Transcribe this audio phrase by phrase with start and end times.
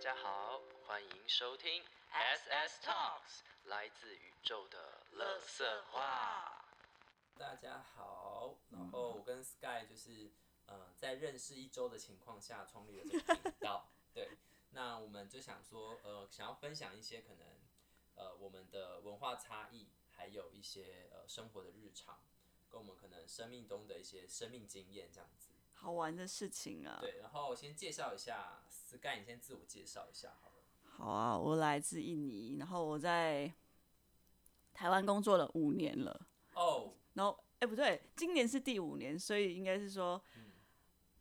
[0.00, 6.64] 家好，欢迎收听 SS Talks，来自宇宙的乐色话。
[7.36, 10.30] 大家好，然后我跟 Sky 就是
[10.64, 14.38] 呃在认识一周的情况下创立了这个频道， 对，
[14.70, 17.46] 那我们就想说呃想要分享一些可能
[18.14, 22.18] 呃我们的文化差异，还有一些呃生活的日常，
[22.70, 25.49] 跟我们可能生命中的一些生命经验这样子。
[25.80, 26.98] 好玩的事情啊。
[27.00, 30.54] 对，然后我先介绍一下 Sky，你先自我介绍一下好了。
[30.84, 33.50] 好啊，我来自印尼，然后我在
[34.74, 40.22] 台湾工作了五年了，哦，然后哎、不对，今年是第五年，所以应该是说，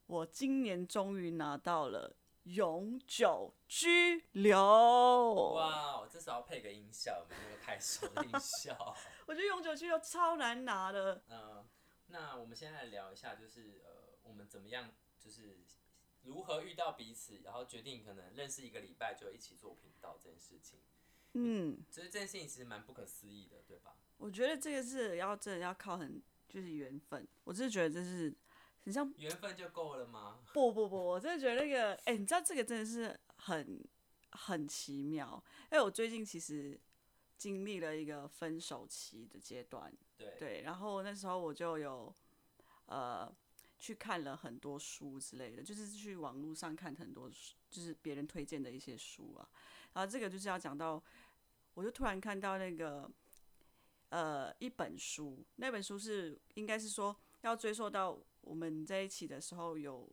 [0.07, 4.57] 我今年终于拿到了永久居留。
[5.53, 8.95] 哇，我至少要配个音效，有没有那个拍手的音效？
[9.27, 11.23] 我觉得永久居留超难拿的。
[11.29, 11.65] 嗯，
[12.07, 13.81] 那我们现在来聊一下，就是
[14.39, 14.89] 们怎么样，
[15.19, 15.59] 就是
[16.23, 20.79] 如何遇到彼此，然后决定可能认识一个礼拜就一起做频道这件事情。
[21.33, 23.97] 嗯，其实这件事情其实蛮不可思议的，对吧？
[24.17, 28.33] 我觉得这个是要真的要靠很就是缘分，我真的觉得这是
[28.81, 30.39] 很像缘分就够了吗？
[30.53, 33.85] 不不不，我真的觉得那个，哎、你知道这个真的是很
[34.31, 35.43] 很奇妙。
[35.71, 36.79] 因为我最近其实
[37.37, 42.13] 经历了一个分手期的阶段，对，对，然后那时候我就有
[42.87, 43.31] 呃
[43.79, 49.49] 去看了很多书之类的，就是去网络上看很多书，就是别人推荐的一些书啊。
[49.93, 51.01] 然后这个就是要讲到，
[51.73, 53.09] 我就突然看到那个
[54.09, 60.07] 呃一本书，那本书是应该是说要追溯到我们在一起的时候有。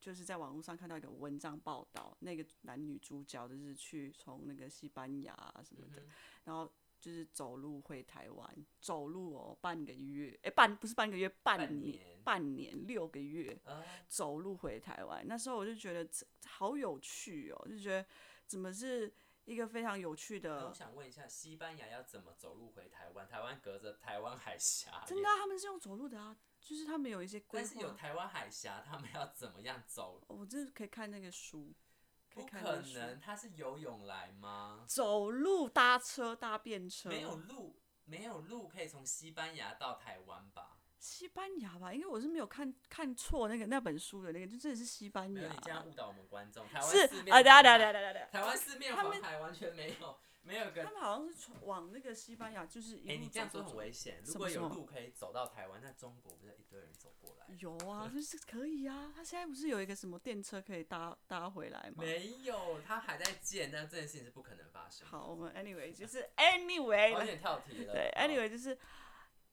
[0.00, 6.04] 就是在网络上看到一个文章报道，那个男女主角就是去从那个西班牙啊什么的，
[6.44, 15.26] 然后就是走路回台湾，走路哦半个月，哎、半不是半个月，半半年年半年六个月啊，走路回台湾。
[15.26, 16.08] 那时候我就觉得
[16.46, 18.04] 好有趣哦，就觉得
[18.46, 19.12] 怎么是
[19.44, 23.26] 一个非常有趣的我，想问一下，西班牙要怎么走路回台湾？
[23.26, 27.92] 台湾隔着台湾海峡，真的啊、他们是用走路的啊，就是他们有一些规但是有。
[27.94, 30.22] 台湾海峡，他们要怎么样走？
[30.28, 31.72] 我就是可以看那个书，
[32.32, 32.48] 可以不。
[32.50, 34.84] 可能，他是游泳来吗？
[34.86, 40.76] 走路搭车搭便车，没有路，没有路可以从西班牙到台湾吧？
[40.98, 41.94] 西班牙吧？
[41.94, 46.66] 因为我是没有看看错那个那本书的那个，就真的是西班牙你这样误导我们观众。
[46.66, 48.28] 台湾是四面啊，对对，对对啊，对啊，对啊。
[48.32, 50.90] 台湾四面环海完全没有，没有个他。
[50.90, 54.22] 们好像是从往那个西班牙，就是一哎、路你这样说很危险。
[54.24, 57.46] 如果有路可以走到台湾，那中国不是一堆人走过来？
[57.58, 59.12] 有啊，就是可以啊。
[59.14, 61.96] 他现在不是有一个什么电车可以搭搭回来吗？
[61.98, 65.10] 没有，他还在建，但这件事情是不可能发生的。
[65.10, 67.92] 好，我们 anyway 就是 anyway 我有点跳题了。
[67.92, 68.76] 对 anyway 就是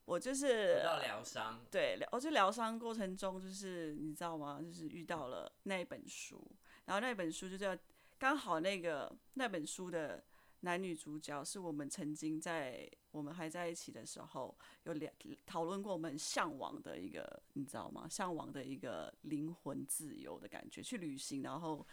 [0.05, 4.61] 我就是回到疗伤，对疗，我就疗伤过程中，就是你知道吗？
[4.63, 6.41] 就是遇到了那一本书，
[6.85, 7.77] 然后那本书就叫
[8.17, 10.23] 刚好那个那本书的
[10.65, 15.13] 男女主角是我们曾经在我们还在一起的时候有两
[15.45, 18.07] 讨论过我们向往的一个，你知道吗？
[18.09, 21.85] 向往的一个灵魂自由的感觉，去旅行，然后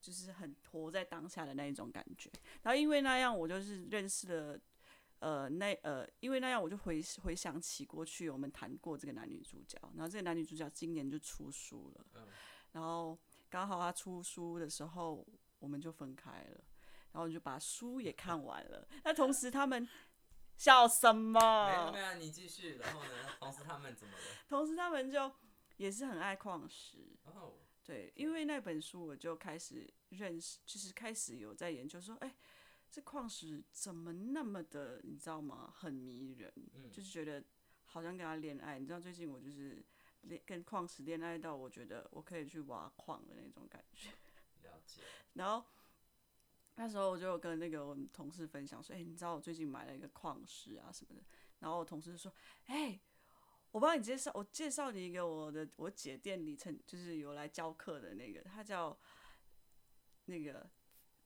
[0.00, 2.30] 就是很活在当下的那一种感觉。
[2.62, 4.60] 然后因为那样，我就是认识了。
[5.18, 12.26] 呃，那呃，因为那样我就回回想起过去我们谈过这个男女主角，然后这个男女主角今年就出书了，嗯
[12.72, 13.18] 然后
[13.50, 15.26] 刚好他出书的时候
[15.58, 16.64] 我们就分开了，
[17.12, 18.86] 然后就把书也看完了。
[19.04, 19.88] 那同时他们
[20.56, 22.00] 笑什么没有么没？
[22.00, 22.76] 有，你继续。
[22.76, 23.10] 然后呢？
[23.38, 24.24] 同时他们怎么了？
[24.48, 25.32] 同时他们就
[25.76, 27.54] 也是很爱矿石，哦，
[27.84, 32.36] 对，因为那本书我就开始认识，就是开始有在研究说，哎、
[32.90, 35.72] 这矿石怎么那么的，你知道吗？
[35.74, 37.42] 很迷人，嗯就是觉得
[37.86, 38.78] 好像跟他恋爱。
[38.78, 39.82] 你知道最近我就是
[40.22, 44.10] 恋跟矿石恋爱到，我觉得我可以去挖矿的那种感觉。
[44.62, 45.00] 了解。
[45.34, 45.64] 然后
[46.76, 51.22] 那时候我就有跟那个我们同事分享说，哎、你知道我最近买了一个矿石啊什么的。
[51.58, 52.32] 然后我同事就说，
[52.66, 52.98] 哎、
[53.70, 58.98] 我帮你介绍，我介绍你一个我的我姐店里曾就是有来教课的那个，他叫
[60.24, 60.70] 那个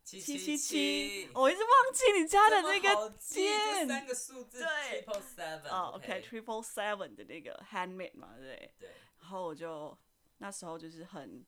[0.02, 5.68] 七七七七，我一直忘记你家的那个店三个数字对，triple seven。
[5.68, 8.74] 哦，OK，triple seven 的那个 handmade 嘛，对不对？
[8.80, 8.90] 对，
[9.20, 9.96] 然后我就
[10.38, 11.46] 那时候就是很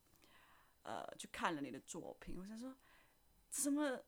[0.84, 2.72] 呃去看了你的作品，我想说
[3.62, 4.00] 怎么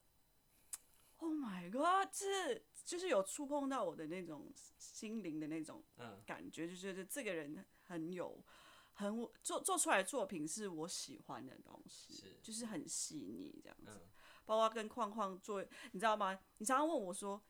[1.16, 8.44] ，Oh my God，这就是有触碰到我的那种心灵的那种嗯，感觉，就觉得这个人很有
[8.92, 13.92] 很做做出来的作品是我喜欢的东西，是就是很细腻这样子。
[13.94, 14.08] 嗯，
[14.44, 16.38] 包括跟框框做，你知道吗？
[16.58, 17.42] 你常常问我说，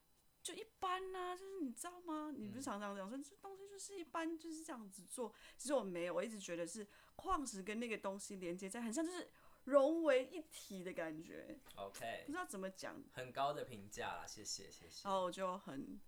[0.42, 2.32] 就一般呐、就是你知道吗？
[2.34, 6.86] 你不是常常讲说这东西就是一般就是这样子做，其实我没有，我一直觉得是
[7.16, 9.28] 矿石跟那个东西连接在，很像就是
[9.68, 13.02] 融为一体的感觉，OK，不知道怎么讲。
[13.12, 15.12] 很高的评价啦，谢谢谢谢然。
[15.12, 16.00] 后我就很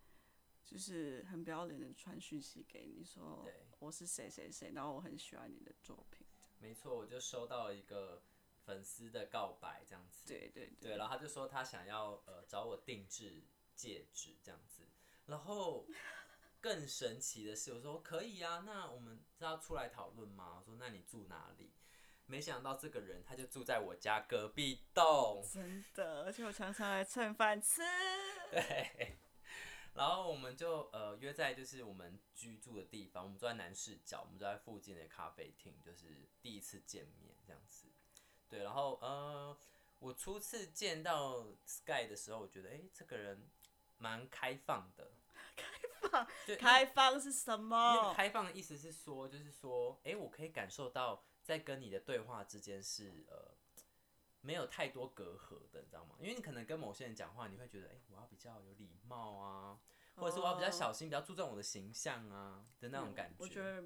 [0.65, 3.47] 就是很不要脸的传讯息给你说
[3.79, 6.27] 我是谁谁谁，然后我很喜欢你的作品。
[6.59, 8.23] 没错，我就收到了一个
[8.65, 10.29] 粉丝的告白，这样子。
[10.29, 13.43] 对对对，然后他就说他想要呃找我定制
[13.75, 14.83] 戒指这样子，
[15.27, 15.87] 然后
[16.61, 20.59] 更神奇的是，我说可以啊，那我们是要出来讨论吗？
[20.59, 21.73] 我说那你住哪里？
[22.31, 27.83] 没想到这个人他就住在我家隔壁栋，真的，而且我常常来蹭饭吃。
[28.53, 29.17] 对，
[29.95, 37.89] 然后我们就呃约在就是我们居住的地方，我们住在南市角，我们住在附近的咖啡厅，就是第一次见面这样子。
[38.49, 39.57] 对，然后呃，
[39.99, 43.51] 我初次见到 Sky 的时候，我觉得哎，这个人
[43.99, 45.11] 蛮开放的。
[45.57, 47.57] 开放，对，开放是什那
[47.97, 48.15] 个么？
[48.15, 53.57] 开放的意思是说，就是说，诶，我可以感受到在跟你的对话之间是呃
[54.41, 56.15] 没有太多隔阂的，你知道吗？
[56.21, 59.81] 因为你可能跟某些人讲话，你会觉得，诶，我要比较有礼貌啊，
[60.15, 63.37] 或者是我要比较哦小心，比较注重我的形象啊的那种感觉。
[63.43, 63.85] 我觉得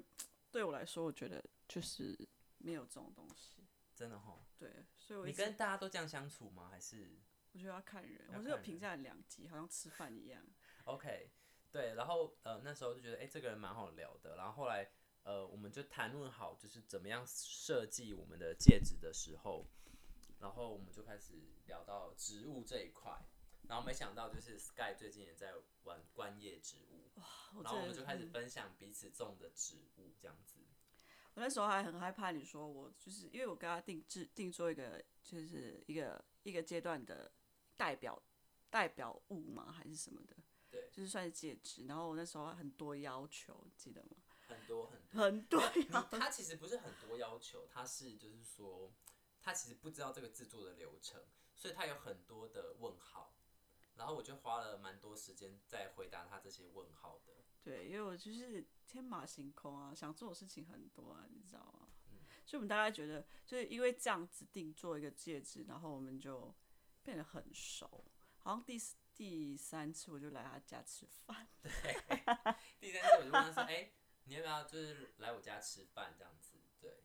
[0.51, 2.15] 对我来说，我觉得就是
[2.59, 3.65] 没有这种东西。
[3.95, 6.69] 真的哈，对，所以我你跟大家都这样相处吗？
[6.69, 7.17] 还是
[7.53, 10.45] 我觉得要看人，要我是有评价两极，好像吃饭一样。
[10.83, 11.31] OK？
[11.71, 14.35] 对，然后呃那时候就觉得，诶，这个人蛮好聊的。
[14.37, 14.89] 然后后来
[15.25, 19.65] 呃我们就谈论好，就是怎么样设计我们的戒指的时候，
[20.39, 21.33] 然后我们就开始
[21.65, 23.11] 聊到植物这一块。
[23.67, 25.55] 然后没想到就是 Sky 最近也在
[25.85, 27.09] 玩观叶植物，
[27.55, 30.59] 我然后我们就开始嗯分享彼此种的植物这样子。
[31.33, 37.31] 我那时候还很害怕你说我就是因为我跟他定制定做一个就是一个一个阶段的
[37.75, 38.21] 代表
[38.69, 40.35] 代表物嘛还是什么的，
[40.69, 41.87] 对，就是算是戒指。
[41.87, 44.17] 然后我那时候很多要求，记得吗？
[44.65, 45.59] 很多很多。
[45.61, 48.91] 很多他其实不是很多要求，他是就是说，
[49.41, 51.23] 他其实不知道这个制作的流程，
[51.55, 53.35] 所以他有很多的问号。
[53.95, 57.33] 然后我就花了蛮多时间在回答他这些问号的。
[57.63, 61.87] 对，因为我就是天马行空啊，想做的事情很多啊，你知道吗？
[62.11, 66.53] 嗯所以我们大概觉得，就是因为这样子定做一个戒指，然后我们就
[67.03, 68.05] 变得很熟。
[68.37, 71.71] 好像第四第三次我就来他家吃饭， 对
[72.79, 73.91] 第三次我就问他说：“哎、
[74.25, 77.03] 你要不要就是来我家吃饭这样子？”对，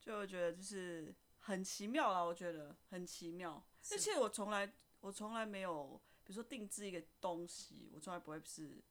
[0.00, 3.64] 就我觉得就是很奇妙啦，我觉得很奇妙。
[3.90, 8.82] 而且我从来我从来没有，比如说定制一个东西，我从来不会是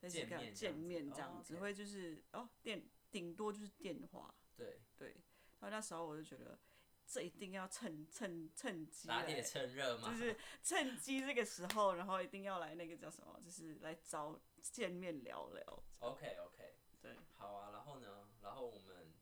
[0.00, 5.16] 类似见这样面这样子只会就是哦电顶多就是电话，对，对。
[5.60, 6.58] 然后那时候我就觉得
[7.06, 10.10] 这一定要趁趁趁机来打铁趁热嘛。
[10.10, 15.82] 就是趁机这个时候，然后一定要来那个叫什么，就是来找见面聊聊。
[16.00, 17.70] OK OK，对，好啊。
[17.72, 19.14] 然后呢，然后我们，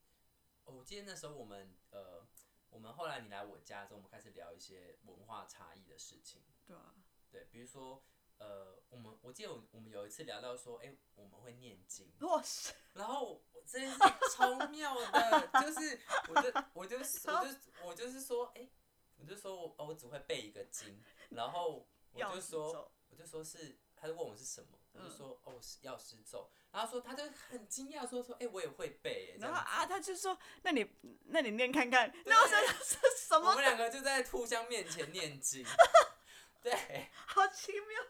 [0.65, 2.27] 哦，我记得那时候我们呃，
[2.71, 6.43] 我们后来你来我家之后，我们开始聊一些文化差异的事情。
[6.67, 6.95] 对啊，
[7.31, 8.03] 对，比如说，
[8.39, 18.69] 呃，我们我记得我我们有一次聊到说，哎、我们会念经， 哇塞，然后我这件事情超妙的， 就是我就我就我就我就是说，哎、
[19.17, 30.87] 我就说我哦，我只会背一个经，然后我就说我就说是，他就问我是什么，我就嗯说、哦是药师咒，然后说他就很惊讶说说，哎、我也会背耶，这样子然后啊，他就说，那你
[31.27, 33.63] 那你念看看，那我想想是什么我们？
[33.63, 35.65] 两个就在互相面前念经，
[36.63, 37.11] 对。
[37.27, 38.01] 好奇妙。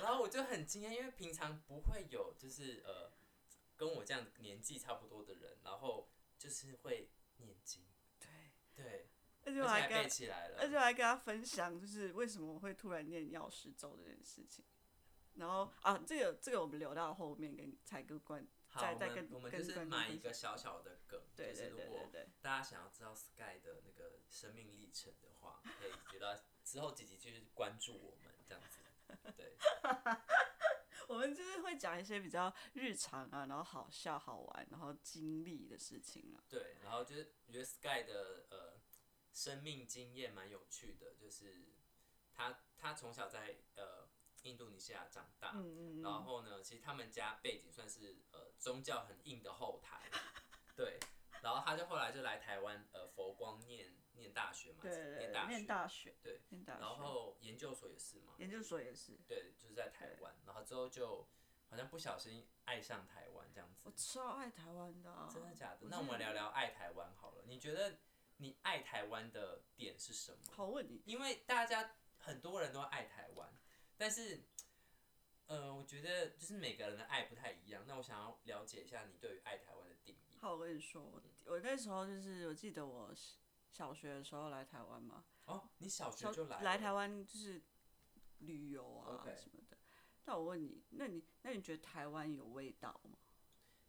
[0.00, 3.12] 然后我就很惊讶，因为平常不会有就是呃
[3.76, 7.82] 跟我这样年纪差不多的人，然后就是会念经，
[8.18, 8.28] 对，
[8.74, 9.08] 对，
[9.44, 14.64] 而且而且还背我还跟他，起来了，而且我还跟他分享，就是为什么我会突然念药师咒这件事情。
[15.34, 28.78] 然后啊，这个这个我们留到后面跟才跟观好，我再再跟们我们就是买一个小小的梗，对对就是如果对对对，大家想要知道 Sky 的那个生命历程的话，可以留到之后几集就是关注我们这样子，
[29.36, 29.56] 对，
[31.08, 36.44] 我们就是会讲一些比较日常啊，然后好笑好玩，然后经历的事情啊。
[36.48, 38.80] 对，然后就是我觉得 Sky 的呃
[39.32, 41.74] 生命经验蛮有趣的，就是
[42.32, 44.08] 他他从小在呃
[44.42, 50.10] 印度尼西亚长大，嗯嗯嗯，然后呢，其实他们家背景算是呃宗教很硬的后台，
[50.76, 50.98] 对，
[51.42, 59.18] 然后他就后来就来台湾呃佛光念念大学嘛，对对对，念大学，念大学，对，念大学，然后研究所也是嘛，研究所也是。
[59.26, 61.26] 对，就是在台湾，然后之后就
[61.68, 63.80] 好像不小心爱上台湾这样子。
[63.84, 65.86] 我，超爱台湾的、啊，真的假的？
[65.88, 67.98] 那我们聊聊爱台湾好了，你觉得
[68.36, 70.52] 你爱台湾的点是什么？
[70.52, 73.48] 好问你，因为大家很多人都爱台湾，
[74.02, 74.42] 但是，
[75.46, 77.84] 呃，我觉得就是每个人的爱不太一样。
[77.86, 80.36] 那我想要了解一下你对于爱台湾的定义。
[80.40, 83.14] 好，我跟你说，我我那时候就是我记得我
[83.70, 85.24] 小学的时候来台湾嘛？
[85.44, 87.62] 哦，你小学就来来台湾就是
[88.38, 89.78] 旅游啊什么的。
[90.24, 93.16] 那我问你，那你那你觉得台湾有味道吗？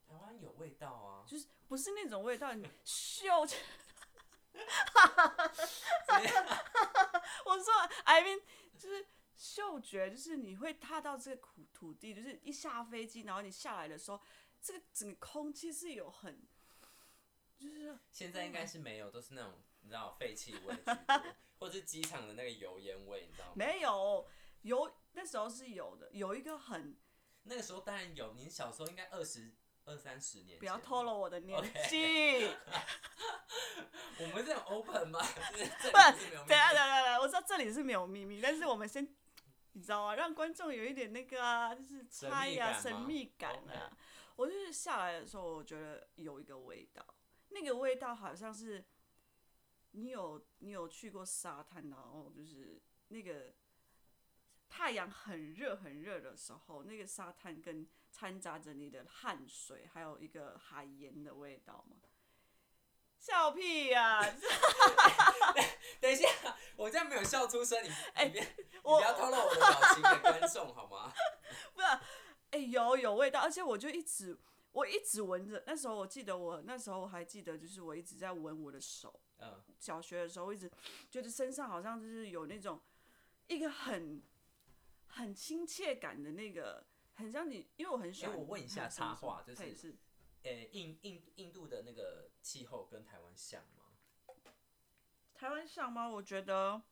[0.07, 3.57] 台湾有味道啊，就是不是那种味道，你 嗅着。
[7.45, 8.39] 我说，I mean，
[8.77, 14.21] 就是嗅觉，就是你会踏到这个土土地，就是一下飞机，然后你下来的时候，
[14.61, 16.41] 这个整个空气是有很，
[17.57, 20.75] 就是现在应该是没有，都是那种你知道废气味，
[21.59, 23.53] 或者是机场的那个油烟味，你知道吗？
[23.55, 24.27] 没有
[24.61, 26.95] 有那时候是有的，有一个很
[27.43, 29.51] 那个时候当然有，您小时候应该二十
[29.85, 32.47] 二三十年，不要透露我的年纪。
[34.19, 35.19] 我们这种 open 吗？
[35.51, 39.05] 就是这不等下等下等下，我知道这里是没有秘密，但是我们先，
[39.73, 40.15] 你知道吗？
[40.15, 43.97] 让观众有一点那个啊，就是猜呀、神秘感吗神秘感啊。
[44.35, 47.05] 我就是下来的时候，我觉得有一个味道，
[47.49, 48.83] 那个味道好像是
[49.91, 53.53] 你有你有去过沙滩，然后就是那个
[54.69, 61.97] 太阳很热很热的时候，那个沙滩跟掺杂着你的汗水，还有一个海盐的味道吗？
[63.23, 64.19] 笑屁呀、
[66.01, 66.27] 等一下，
[66.75, 68.41] 我这样没有笑出声，你哎你
[68.81, 71.13] 不要透露我的表情给观众好吗？
[71.73, 71.87] 不是，
[72.51, 74.37] 哎、有有味道，而且我就一直
[74.73, 75.63] 我一直闻着。
[75.65, 79.17] 那时候我记得我那时候我还记得，就是我一直在闻我的手。
[79.39, 80.69] 嗯，小学的时候，我一直
[81.09, 82.81] 觉得身上好像就是有那种
[83.47, 84.21] 一个很
[85.07, 88.35] 很亲切感的那个，很像你，因为我很喜欢。
[88.35, 89.95] 哎我问一下嗯插话就是嘿是
[90.43, 93.85] 诶、印印印度的那个气候跟台湾像吗？
[95.33, 96.07] 台湾像吗？
[96.07, 96.83] 我觉得，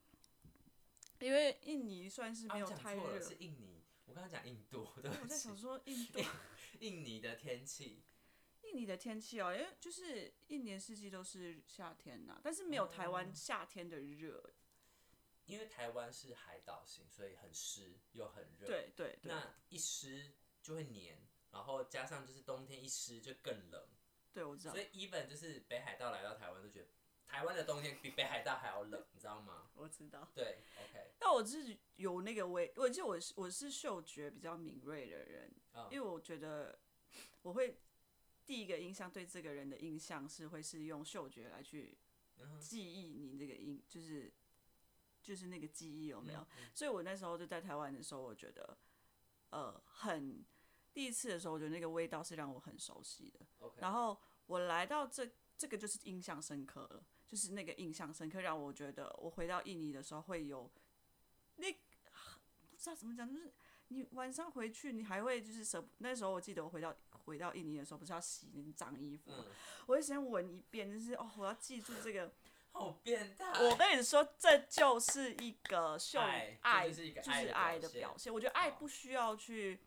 [1.19, 3.21] 因为印尼算是没有太热。
[3.21, 3.83] 是印尼。
[4.05, 5.55] 我刚刚讲印度，对我在想。
[5.55, 6.19] 说印度。
[6.79, 8.01] 印尼的天气，
[8.63, 14.53] 印尼的天气哦，因为就是一年四季都是夏天呐、但是没有台湾哦夏天的热。
[15.45, 18.67] 因为台湾是海岛型，所以很湿又很热。。
[18.67, 21.17] 对对对那一湿就会黏，
[21.51, 23.87] 然后加上就是冬天一湿就更冷，
[24.33, 26.87] 对，我知道所，以 even 就是北海道来到台湾都觉得
[27.27, 29.69] 台湾的冬天比北海道还要冷，你知道吗？
[29.75, 30.27] 我知道。
[30.33, 36.77] 对，OK，但我自己有那个味，我记得我是我是嗅觉比较敏锐的人，嗯因为我觉得
[37.41, 37.77] 我会
[38.45, 41.97] 第一个印象对这个人的印象是会是用嗅觉来去
[42.39, 44.31] 嗯记忆你这个印，就是
[45.21, 46.45] 就是那个记忆有没有？
[46.73, 48.77] 所以我那时候就在台湾的时候，我觉得
[49.51, 50.43] 呃很
[50.93, 53.39] 第一次的时候，我觉得那个味道是让我很熟悉的。
[53.59, 60.69] OK，然后我来到这这个就是印象深刻了，就是那个印象深刻让我觉得我回到印尼的时候会有
[61.55, 63.51] 那不知道怎么讲，就是
[63.87, 66.95] 你晚上回去你还会就是舍那时候我记得我回到
[67.25, 69.51] 回到印尼的时候不是要洗那个脏衣服吗，嗯，
[69.85, 72.31] 我会先闻一遍，就是哦我要记住这个。
[72.73, 73.51] 好变态。
[73.65, 77.21] 我跟你说，这就是一个秀爱爱，就是一个
[77.53, 78.33] 爱的表现。
[78.33, 79.77] 我觉得爱不需要去，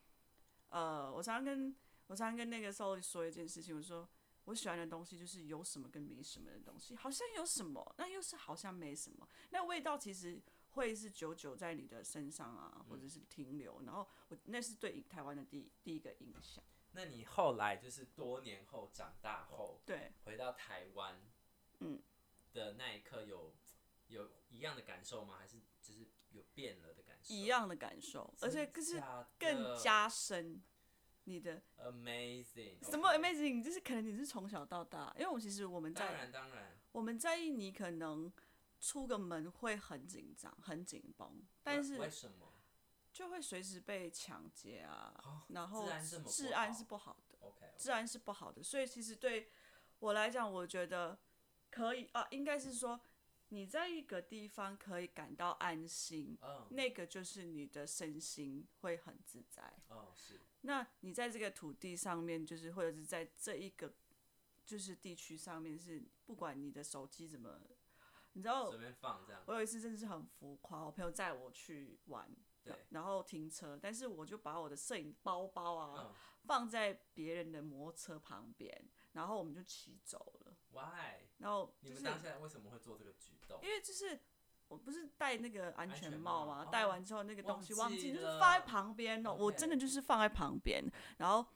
[0.75, 1.73] 呃，我常常跟
[2.09, 4.09] 我常常跟那个 Soli 说一件事情，我说
[4.47, 13.83] 我喜欢的东西就是有什么跟没什么的东西，好像有什么，那又是好像没什么，那味道其实会是久久在你的身上啊，或者是停留。
[13.83, 16.64] 然后我那是对台湾的第第一个印象。
[16.90, 21.21] 那你后来就是多年后长大后对，回到台湾，
[21.78, 22.02] 嗯，
[22.52, 23.54] 的那一刻有
[24.09, 25.37] 有一样的感受吗？
[25.38, 27.13] 还是就是有变了的感受？
[27.26, 29.02] 一样的感受，而且可是
[29.38, 30.62] 更加深
[31.25, 32.83] 你的 amazing。
[32.83, 38.33] 什么 amazing，就是可能你是从小到大，因为我其实我们当在然当然，我们在印尼可能
[38.81, 42.52] 出个门会很紧张、很紧绷，但是为什么？
[43.12, 45.87] 就会随时被抢劫啊，哦然后
[46.26, 49.52] 治安是不好的，？OK，治安是不好的，所以其实对
[50.00, 51.16] 我来讲，我觉得
[51.71, 53.00] 可以啊，应该是说
[53.54, 59.62] 你在一个地方可以感到安心，嗯，那个就是你的身心会很自在。
[59.88, 63.94] 哦是，那你在这个土地上面，就是或者是在这一个
[64.66, 67.61] 就是地区上面，是不管你的手机怎么，
[68.32, 72.28] 你知道随，便放这样，我有一次真的是很浮夸，我朋友载我去玩，
[72.64, 78.70] 对，然后停车，但是我就把我的摄影包包啊、嗯放在别人的摩托车旁边，
[79.14, 81.25] 然后我们就骑走了，，Why？
[81.38, 83.68] 然后你们就是当下为什么会做这个举动？
[83.68, 84.20] 因为就是。
[84.66, 86.56] 我不是戴那个安安全全帽吗？
[86.56, 89.32] 帽哦戴完之后那个东西忘记就是放在旁边哦。
[89.32, 90.82] 我真的就是放在旁边，
[91.18, 91.46] 然后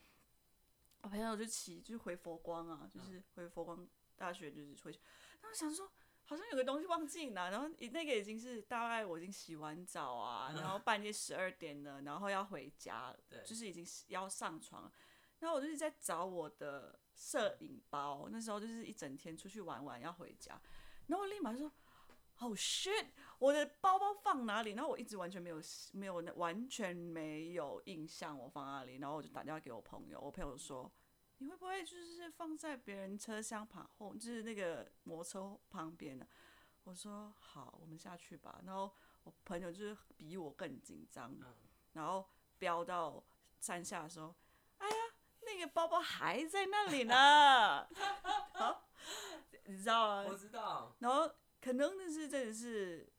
[1.00, 5.00] 我朋友就骑，就是回佛光啊，就是回佛光大学，就是回去。
[5.40, 5.90] 然后想说，
[6.26, 14.92] 好像有个东西忘记拿，然后那个已经是大概我已经洗完澡啊，然后半夜十二点了，然后要回家，对就是已经要上床了。
[15.40, 20.60] 然后我就是在找我的摄影包，那时候就是一整天出去玩玩要回家，
[21.06, 21.72] 然后我立马就说
[22.40, 24.72] ，Oh shit，我的包包放哪里？
[24.72, 25.60] 然后我一直完全没有
[25.92, 30.90] 没有完全没有印象我放哪里，然后我就打电话给我朋友，我朋友说，
[31.38, 36.26] 你会不会就是放在别人车厢旁后，就是那个摩托车旁边呢？
[36.84, 38.60] 我说好，我们下去吧。
[38.64, 38.90] 然后
[39.24, 41.36] 我朋友就是比我更紧张，
[41.92, 42.26] 然后
[42.58, 43.22] 飙到
[43.60, 44.34] 山下的时候，
[44.78, 44.94] 哎呀，
[45.42, 47.86] 那个包包还在那里呢。
[48.54, 48.88] 好，
[49.66, 50.26] 你知道吗？
[50.28, 50.96] 我知道。
[50.98, 51.30] 然后
[51.68, 53.12] 可能那是真的是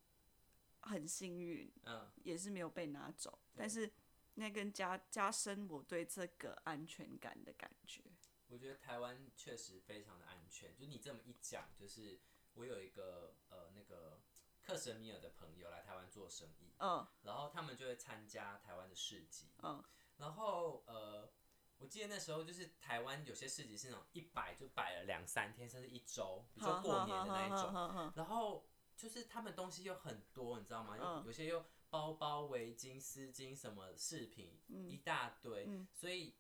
[0.80, 3.38] 很幸运，嗯，也是没有被拿走。
[3.56, 3.88] 但是
[4.34, 8.02] 那跟加加深我对这个安全感的感觉。
[8.48, 10.76] 我觉得台湾确实非常的安全。
[10.76, 12.20] 就你这么一讲，就是
[12.54, 14.24] 我有一个呃那个
[14.64, 19.84] 克什米尔的朋友来台湾做生意，嗯，然后他们就会参加台湾的市集，嗯，
[20.18, 21.32] 然后呃。
[21.80, 28.14] 我记得那时候就是台湾有些市集是那种一摆就摆了两三天甚至一周，比如说过年的那一种。
[28.16, 28.68] 然后
[28.98, 30.98] 就是他们东西又很多，你知道吗？
[30.98, 34.60] 有有些又包包、围巾、丝巾什么饰品
[34.90, 36.36] 一大堆，所以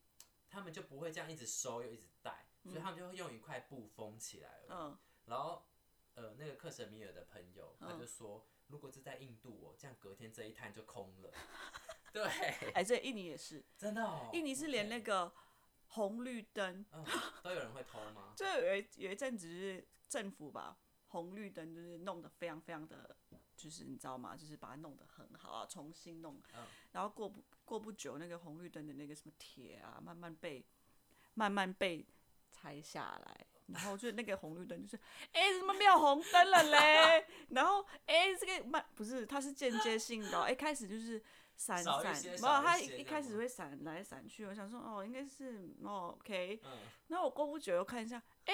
[0.49, 4.99] 他们就不会这样一直收又一直带，所以他们就会用一块布封起来了。
[5.25, 5.65] 然后
[6.15, 11.31] 呃，那个克什米尔的朋友他就说，如果是在印度哦，这样隔天这一摊就空了。
[12.11, 12.23] 对，
[12.73, 14.29] 哎，这印尼也是，真的哦。
[14.33, 15.31] 印尼是连那个
[15.87, 16.85] 红绿灯
[17.43, 18.33] 都有人会偷吗？
[18.37, 23.15] 就有一有一阵子是政府把红绿灯就是弄得非常非常的，
[23.57, 24.35] 就是你知道吗？
[24.35, 26.41] 就是把它弄得很好啊，重新弄。
[26.55, 26.65] 嗯。
[26.91, 30.63] 然后过不过不久，那个红绿灯的那个什么铁啊，慢慢被
[31.33, 32.05] 慢慢被
[32.51, 34.99] 拆下来，然后就那个红绿灯就是，
[35.31, 37.25] 哎，怎么没有红灯了嘞？
[37.49, 41.21] 然后哎，这个慢不是，它是间接性的，哎，开始就是。
[41.59, 44.45] 闪闪，没有，他一一开始会闪来闪去。
[44.45, 46.57] 我想说，哦，应该是哦，OK。
[46.63, 46.71] 嗯。
[47.07, 48.53] 那我过不久又看一下，哎，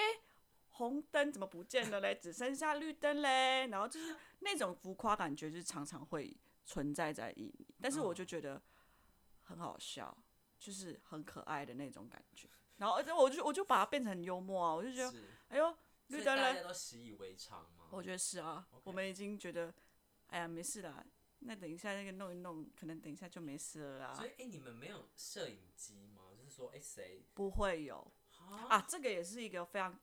[0.70, 2.16] 红灯怎么不见了嘞？
[2.16, 3.68] 只剩下绿灯嘞。
[3.68, 6.36] 然后就是那种浮夸感觉，就是常常会
[6.66, 7.68] 存在在印尼。
[7.80, 8.60] 但是我就觉得
[9.44, 10.18] 很好笑，
[10.58, 12.50] 就是很可爱的那种感觉。
[12.78, 15.18] 然后而且我就我就把它变成很幽默啊，我就觉得，
[15.50, 16.42] 哎呦，绿灯了。
[16.42, 17.86] 大家都习以为常吗？
[17.92, 19.72] 我觉得是啊，我们已经觉得，
[20.30, 21.06] 哎呀，没事啦。
[21.46, 24.14] 那等一下，那个弄一弄，可能等一下就没事了啦。
[24.14, 26.24] 所以，哎，你们没有摄影机吗？
[26.38, 28.12] 就是说，哎，谁不会有
[28.68, 28.82] 啊？
[28.82, 29.98] 这个也是一个非常，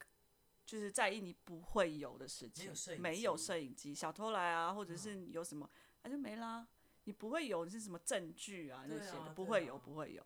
[0.64, 2.72] 就是在意你不会有的事情。
[3.00, 5.68] 没有摄影机，小偷来啊，或者是有什么，
[6.02, 6.66] 那就没啦。
[7.04, 10.24] 你不会有是什么证据啊那些的，不会有，不会有。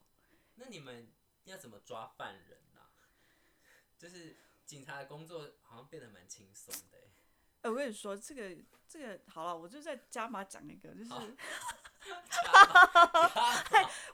[0.57, 1.09] 那你们
[1.45, 2.83] 要怎么抓犯人呢？
[3.97, 6.99] 就是警察的工作好像变得蛮轻松的。
[7.69, 8.57] 我跟你说，这个
[8.89, 11.11] 这个好了，我就在加码讲一个，就是，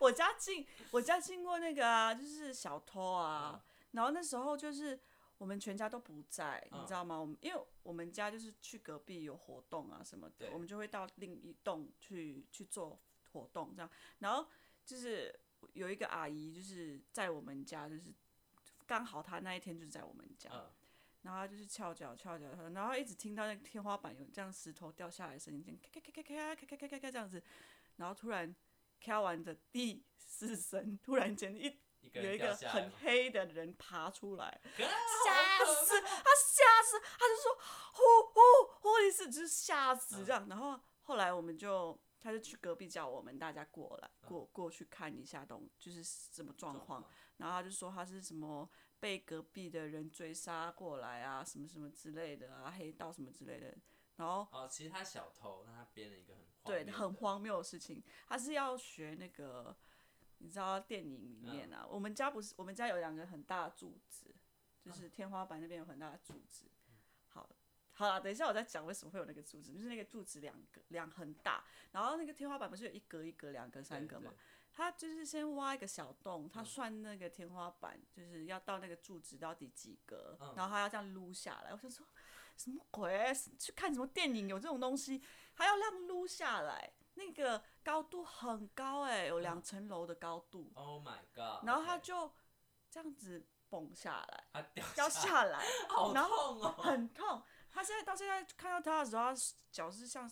[0.00, 3.62] 我家进我家进过那个啊，就是小偷啊，
[3.92, 4.98] 然后那时候就是
[5.38, 7.18] 我们全家都不在，你知道吗？
[7.18, 12.98] 我们因为我们家就是去隔壁有活动啊什么的，我们就会到另一栋去去做
[13.32, 14.48] 活动这样，然后
[14.84, 15.38] 就是
[15.74, 18.12] 有一个阿姨就是在我们家，就是
[18.86, 20.50] 刚好她那一天就是在我们家。
[21.22, 27.40] 然后他就是翘脚翘脚，然后一直听到那个天花板有这样石头掉下来的声音，这样咔咔咔咔咔咔咔咔咔这样子，
[27.96, 28.52] 然后突然
[29.00, 31.80] 敲完的第四声，突然间一
[32.12, 37.56] 有一个很黑的人爬出来，吓死他吓死，他就说
[37.92, 38.02] 呼
[38.34, 38.40] 呼
[38.80, 47.04] 呼一次就是吓死这样，然后后来我们就他就去隔壁叫我们大家过来过过去看一下东就是什么状况，
[47.36, 48.68] 然后他就说他是什么。
[49.02, 53.76] 被隔壁的人追杀过来啊，什么什么之类的啊，黑道什么之类的，
[54.14, 59.76] 然后哦，其实他小偷，那他编了一个很对很荒谬的事情，他是要学那个，
[60.38, 64.32] 你知道电影里面啊，我们家不是我们家有两个很大的柱子，
[64.80, 66.66] 就是天花板那边有很大的柱子，
[67.26, 67.50] 好，
[67.94, 74.32] 好了，等一下我再讲为什么会有那个柱子，就是那个柱子两个两很大，然后那个天花板不是有一格一格两格三格吗？
[74.74, 81.72] 他就是先挖一个小洞，他算那个天花板，就是要到那个柱子到底几格，然后他要这样撸下来。
[81.72, 82.06] 我想说，
[82.56, 83.32] 什么鬼？
[83.58, 85.22] 去看什么电影有这种东西？
[85.54, 90.72] 他要这样撸下来，那个高度很高哎，有两层楼的高度。
[90.74, 91.66] Oh my god！
[91.66, 92.32] 然后他就
[92.90, 94.62] 这样子蹦下来，
[94.94, 97.42] 掉下来，好痛哦，很痛。
[97.70, 99.34] 他现在到现在看到他的时候，他
[99.70, 100.30] 脚是像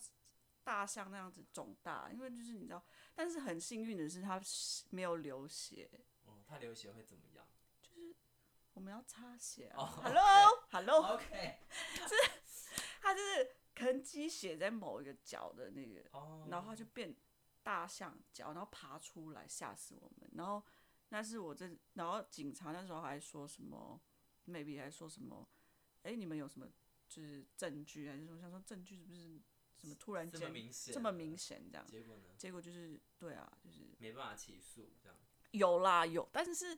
[0.71, 2.81] 大象那样子肿大，因为就是你知道。
[3.13, 4.41] 但是很幸运的是，他
[4.91, 5.91] 没有流血。
[6.25, 7.45] 哦，他流血会怎么样？
[7.83, 8.15] 就是
[8.75, 9.85] 我们要擦血啊。
[10.01, 11.03] Hello，Hello。
[11.19, 11.59] OK。
[12.07, 12.15] 是，
[13.01, 16.09] 他就是可能积血在某一个脚的那个，
[16.49, 17.17] 然后他就变
[17.65, 20.31] 大象脚，然后爬出来吓死我们。
[20.35, 20.65] 然后
[21.09, 24.01] 那是我这，然后警察那时候还说什么
[24.47, 25.49] ，maybe 还说什么，
[26.05, 26.69] 哎，你们有什么
[27.09, 28.39] 就是证据还是我？
[28.39, 29.43] 想说证据是不是
[29.81, 31.87] 什么突然这么间明显，这么明，显这样？
[31.87, 35.17] 结果呢，结果就是对啊，就是没办法起诉这样。
[35.53, 36.77] 有啦有，但是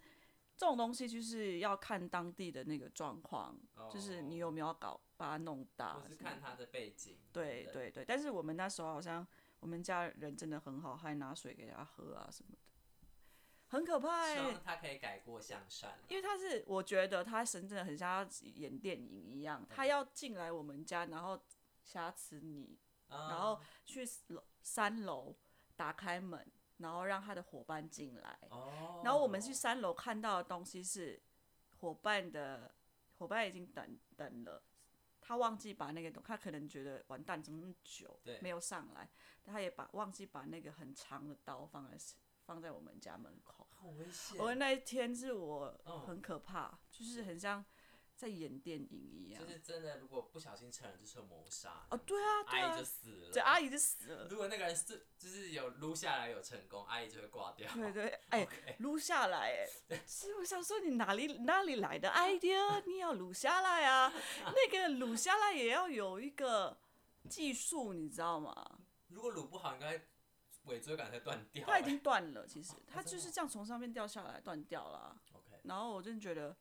[0.56, 3.58] 这种东西就是要看当地的那个状况，
[3.92, 9.26] 就是你有没有搞把它弄大哦我是看他的背景，对对对，但是我们那时候好像
[9.60, 12.58] 我们家人真的很好，还拿水给他喝啊什么的，
[13.68, 15.98] 很可怕哎、希望他可以改过向善啦。
[16.08, 21.42] 因为他是我觉得他神真的很像要演电影一样，他要进来我们家，然后
[21.82, 22.78] 挟持你，
[23.12, 25.36] 嗯然后去楼三楼
[25.76, 31.22] 打开门，然后让他的伙伴进来，哦，然后我们去三楼看到的东西是
[31.80, 32.74] 伙伴的
[33.18, 34.62] 伙伴已经等等了，
[35.20, 39.08] 他忘记把那个东，他可能觉得完蛋怎么那么久没有上来，
[39.44, 41.96] 他也把忘记把那个很长的刀放在
[42.44, 43.68] 放在我们家门口。
[43.70, 44.38] 好危险。
[44.40, 46.00] 我那一天是我嗯。
[46.00, 47.64] 很可怕，就是很像
[48.16, 49.48] 在演电影一样就。
[49.48, 51.86] 是真的，如果不小心成人，就是谋杀。
[51.90, 53.32] 哦，对啊，对啊阿姨就，死了。
[53.32, 54.28] 对阿姨就死了。
[54.28, 57.72] 如果那个人是就是有撸下来有成功，阿姨就会挂掉。
[57.74, 58.48] 对对，哎、
[58.78, 62.82] 录下来，哎， 是我想说你哪里哪里来的 idea？
[62.86, 64.12] 你要撸下来啊，
[64.44, 66.76] 那个撸下来也要有一个
[67.28, 68.80] 技术，你知道吗？
[69.08, 70.00] 如果撸不好，应该
[70.64, 71.66] 尾椎感才断掉。
[71.66, 75.16] 它已经断了，其实它就是这样从上面掉下来断掉了啊。
[75.34, 76.56] OK，然后我真的觉得，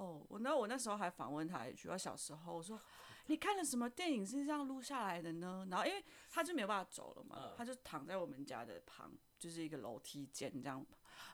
[0.00, 2.80] 哦，我那我那时候还访问他一句，我小时候我说，
[3.26, 5.66] 你看了什么电影是这样录下来的呢？
[5.70, 10.84] 然后因为他就没有办法走了嘛，嗯他就躺在我们家的旁，就是一个楼梯间这样，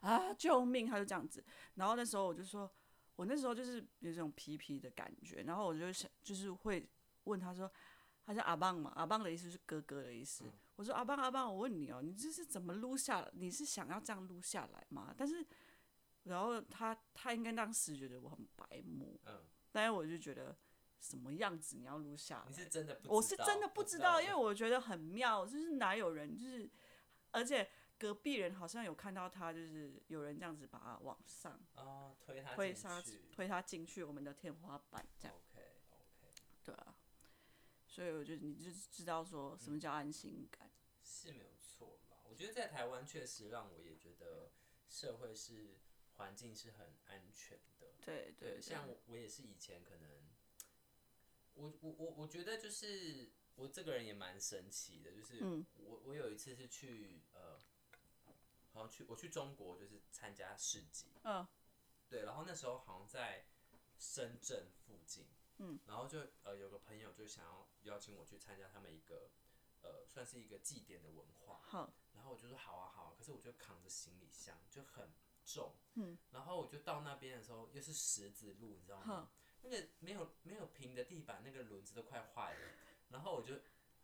[0.01, 0.85] 啊，救命！
[0.85, 1.45] 他就这样子。
[1.77, 2.69] 然后那时候我就说，
[3.15, 6.89] 我那时候就是有这种皮皮的感觉，然后我就想，就是会
[7.25, 7.71] 问他说，
[8.25, 10.45] 他叫阿棒嘛，阿棒的意思是哥哥的意思。
[10.45, 13.27] 嗯我说阿棒阿棒，我问你哦、你这是怎么录下？
[13.33, 15.15] 你是想要这样录下来吗？
[15.17, 15.43] 但是，
[16.27, 20.57] 然后他他应该当时觉得我很白目，嗯，但是我就觉得
[20.99, 22.63] 什么样子你要录下你来？
[22.63, 23.15] 是真的不？
[23.15, 26.71] 我是真的不知道，因为我我觉得很妙，就是哪有人就是，
[27.31, 35.61] 而且隔壁人好像有看到他，就是有人这样子把他往上哦推他推他推他进去我们的天花板这样，OK
[35.91, 36.33] OK，
[36.65, 36.97] 对啊，
[37.87, 40.71] 所以我就你就知道说什么叫安心感。
[41.03, 42.17] 是没有错啦。
[42.25, 44.51] 我觉得在台湾确实让我也觉得
[44.89, 45.79] 社会是
[46.17, 47.87] 环境是很安全的。
[48.05, 50.11] 对对对，像我我也是以前可能，
[51.55, 55.67] 我我我我觉得就是我这个人也蛮神奇的，就是嗯。
[55.77, 57.59] 我我有一次是去呃，
[58.73, 61.47] 好像去我去中国就是参加市集，嗯。
[62.09, 63.47] 对，然后那时候好像在
[63.99, 65.27] 深圳附近，
[65.59, 69.31] 嗯，然后就呃有个朋友就想要邀请我去参加他们一个
[69.83, 71.93] 呃算是一个祭典的文化，好。
[72.15, 75.11] 然后我就说好啊好啊，可是我就扛着行李箱就很
[75.47, 79.31] 重，嗯，然后我就到那边的时候又是石子路，你知道吗？
[79.63, 82.73] 那个没有没有平的地板，那个轮子都快坏了，
[83.11, 83.55] 然后我就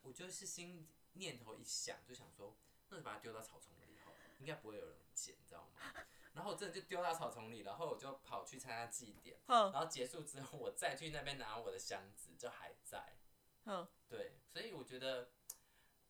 [0.02, 2.56] 我就是心念头一想，就想说，
[2.88, 5.92] 那就把它丢到草丛里好了，应该不会有人捡，你知道吗？
[6.34, 13.18] 然后我真的就丢到草丛里，然后我就跑去参加祭典，然后结束之后，我再去那边拿我的箱子，就还在。
[13.64, 15.30] 好，对，所以我觉得，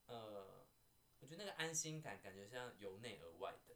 [0.06, 0.64] 呃，
[1.18, 3.71] 我觉得那个安心感感觉像由内而外的。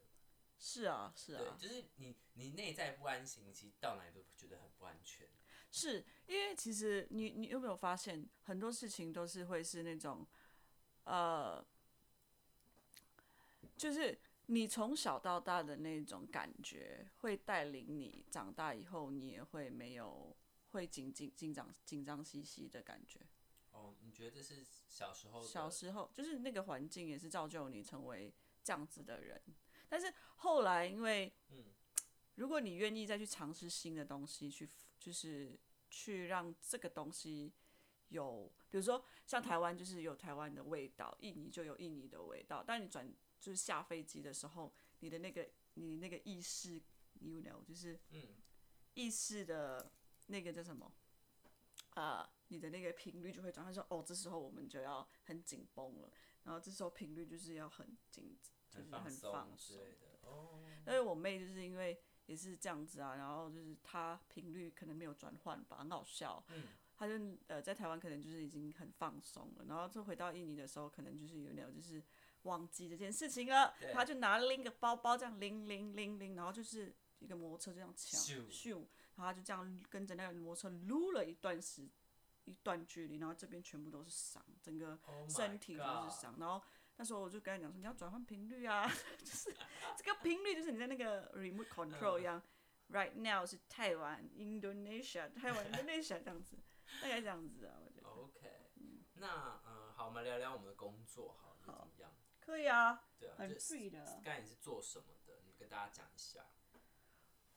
[0.68, 5.28] 是啊是对，啊，就是你你内在不安心，你其实到哪里都觉得很不安全。
[5.70, 10.26] 是因为其实你你有没有发现很多事情都是会是那种，
[11.04, 11.64] 呃，
[13.76, 20.36] 就是你从小到大的那种感觉，会带领你长大以后，你也会没有
[20.72, 23.20] 会紧紧紧张紧张兮兮的感觉。
[23.70, 29.40] 哦，你觉得这是小时候小时候就是那个环境也是造就你成为这样子的人，
[29.88, 31.64] 但是后来因为，嗯
[32.36, 34.68] 如果你愿意再去尝试新的东西，去
[34.98, 37.52] 就是去让这个东西
[38.08, 46.82] 有，比如说像台湾就是有台湾的味道，印尼就有印尼的味道，但你转就是下飞机的时候，你的那个你那个意识
[47.20, 48.34] ，you know，就是嗯
[48.92, 49.90] 意识的
[50.26, 50.92] 那个叫什么？
[51.94, 58.36] 呃、你的那个频率就会转换说，哦，这时候我们就要很紧绷了，然后这时候频率就是要很紧，
[58.76, 60.28] 就是很放松的。
[60.28, 66.42] 哦，但是我妹就是因为也是这样子啊，然后就是她频率可能没有转换吧，很好笑。
[66.48, 66.64] 嗯
[66.98, 67.12] 她就
[67.48, 72.02] 呃在台湾可能就是已经很放松了，然后就回到印尼的时候，可能就是有点就是
[72.44, 78.72] 忘记这件事情了，她就拿拎个包包这样拎拎拎拎，然后就是一个摩托车这样抢咻咻，
[79.16, 81.86] 然后她就这样跟着那个摩托车撸了一段时
[82.46, 86.34] 一段距离，然后这边全部都是伤，整个 Oh 身体都是伤。
[86.38, 86.62] 然后
[86.96, 89.54] 那时候我就跟他讲说，你要转换频率啊， 就是
[89.96, 92.42] 这个频率就是你在那个 remote 嗯 control 一样。
[92.90, 96.56] Right now 是台湾、Indonesia、 台湾、Indonesia 这样子。
[97.02, 98.06] 大概这样子啊，我觉得。
[98.08, 98.70] OK，
[99.14, 102.14] 那嗯，好，我们聊聊我们的工作好怎么样？
[102.38, 104.04] 可以啊，对啊，很就是 free 的。
[104.24, 105.40] 刚才你是做什么的？
[105.44, 106.46] 你跟大家讲一下。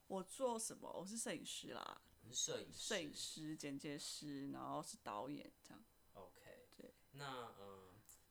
[0.08, 0.91] 我做什么？
[0.91, 2.80] 我是摄影师啦，你是摄影师。
[2.80, 5.86] 摄影师、剪接师，然后是导演这样。
[6.13, 6.69] OK。
[6.75, 6.95] 对。
[7.12, 7.78] 那嗯，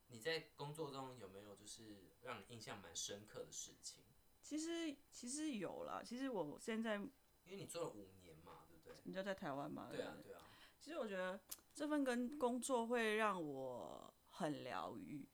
[0.09, 4.01] 你在工作中有没有就是让你印象蛮深刻的事情？
[4.42, 7.11] 其实其实有啦，其实我现在因
[7.51, 8.94] 为你做了五年嘛，对不对？
[9.05, 10.42] 你就在台湾嘛，对啊，对啊。
[10.81, 11.38] 其实我觉得
[11.75, 15.27] 这份跟工作会让我很疗愈。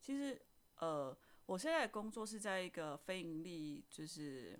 [0.00, 0.40] 其实
[0.76, 4.58] 呃，我现在的工作是在一个非盈利，就是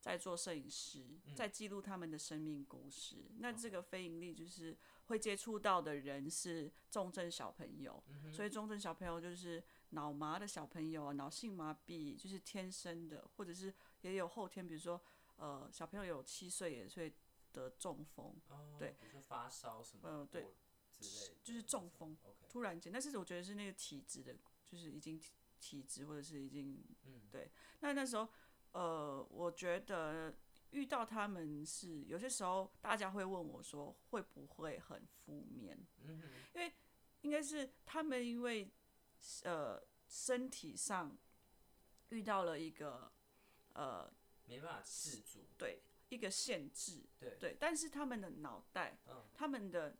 [0.00, 3.16] 在做摄影师，在记录他们的生命故事。
[3.38, 15.00] 那这个非盈利就是会接触到的人是重症小朋友，所以重症小朋友就是脑麻的小朋友啊，脑性麻痹就是天生的，或者是也有后天，比如说
[15.36, 17.12] 呃小朋友有七岁也会
[17.52, 18.34] 得中风。
[18.48, 20.54] 哦，对比如说发烧什么，呃对
[21.44, 22.16] 就是中风
[22.48, 27.50] 突然间，但是我觉得是那个体质的，就是已经体体质或者是已经，嗯对。
[27.80, 28.28] 那那时候，
[28.72, 30.34] 呃，我觉得
[30.76, 35.74] 遇到他们是有些时候大家会问我说会不会很负面，
[36.52, 36.70] 因为
[37.22, 38.70] 应该是他们因为
[39.44, 41.16] 呃身体上
[42.10, 43.10] 遇到了一个
[43.72, 44.12] 呃
[44.44, 47.38] 没办法自主，对一个限制，对。
[47.40, 49.24] 对，但是他们的脑袋，嗯。
[49.32, 49.96] 他们的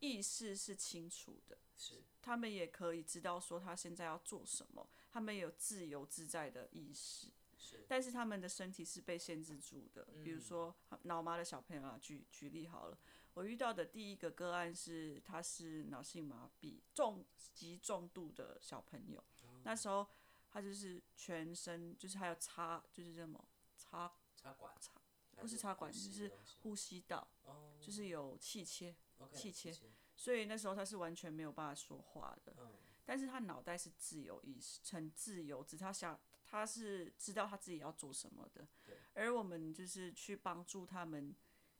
[0.00, 1.56] 意识是清楚的。
[1.76, 7.28] 是，他们也可以知道说他现在要做什么，他们有自由自在的意识，
[7.64, 10.06] 是，但是他们的身体是被限制住的。
[10.22, 12.98] 比如嗯说脑麻的小朋友啊，举举例好了，
[13.32, 17.24] 我遇到的第一个个案是他是脑性麻痹重
[17.54, 19.62] 极重度的小朋友，哦。
[19.64, 20.06] 那时候
[20.50, 23.42] 他就是全身就是还有插就是什么
[23.76, 24.92] 插插管，插
[25.40, 26.30] 不是插管就是
[26.62, 28.94] 呼吸道，哦，就是有气切
[29.32, 29.72] 气切。
[29.72, 32.54] 切，所以那时候他是完全没有办法说话的。
[32.58, 36.18] 嗯，但是他脑袋是自由意识，很自由，只是他想
[36.54, 38.96] 他是知道他自己要做什么的对。
[39.14, 41.34] 而我们就是去帮助他们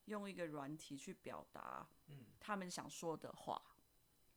[0.06, 3.60] 用一个软体去表达嗯，他们想说的话。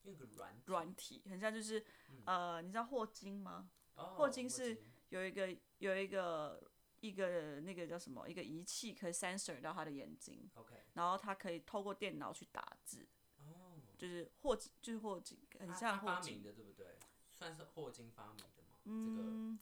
[0.04, 1.84] 用个软体软体很像就是、
[2.26, 3.70] 呃，你知道霍金吗？
[3.96, 4.78] 哦霍金是
[5.10, 6.64] 有一个有一个
[7.02, 13.06] 一个那个叫什么一个仪器可以 sensor 到他的眼睛，OK，然后他可以透过电脑去打字，
[13.40, 16.44] 哦，就是霍金就是霍金，很像霍金发明。
[16.44, 16.96] 的对不对？
[17.34, 18.78] 算是霍金发明的吗？
[18.86, 19.60] 嗯，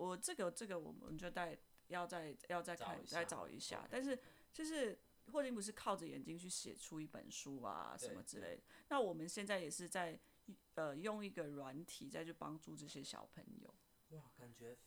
[0.00, 1.58] 我这个这个我们就再
[1.88, 4.18] 要再要再看再找一下但是
[4.50, 10.18] 就是霍金不是靠着眼睛去写出一本书啊什么之类的，那我们现在也是在
[10.74, 13.74] 呃用一个软体再去帮助这些小朋友，
[14.16, 14.78] 哇，感觉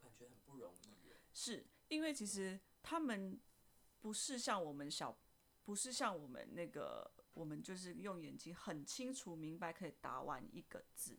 [0.00, 0.94] 感觉很不容易。
[1.32, 3.38] 是因为其实他们
[4.00, 5.18] 不是像我们小，
[5.64, 11.18] 不是像我们那个我们就是用眼睛很清楚明白可以打完一个字，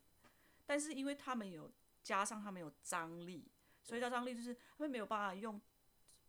[0.65, 1.69] 但是因为他们有
[2.05, 5.59] 加上他们有张力，所以叫张力就是他们没有办法用，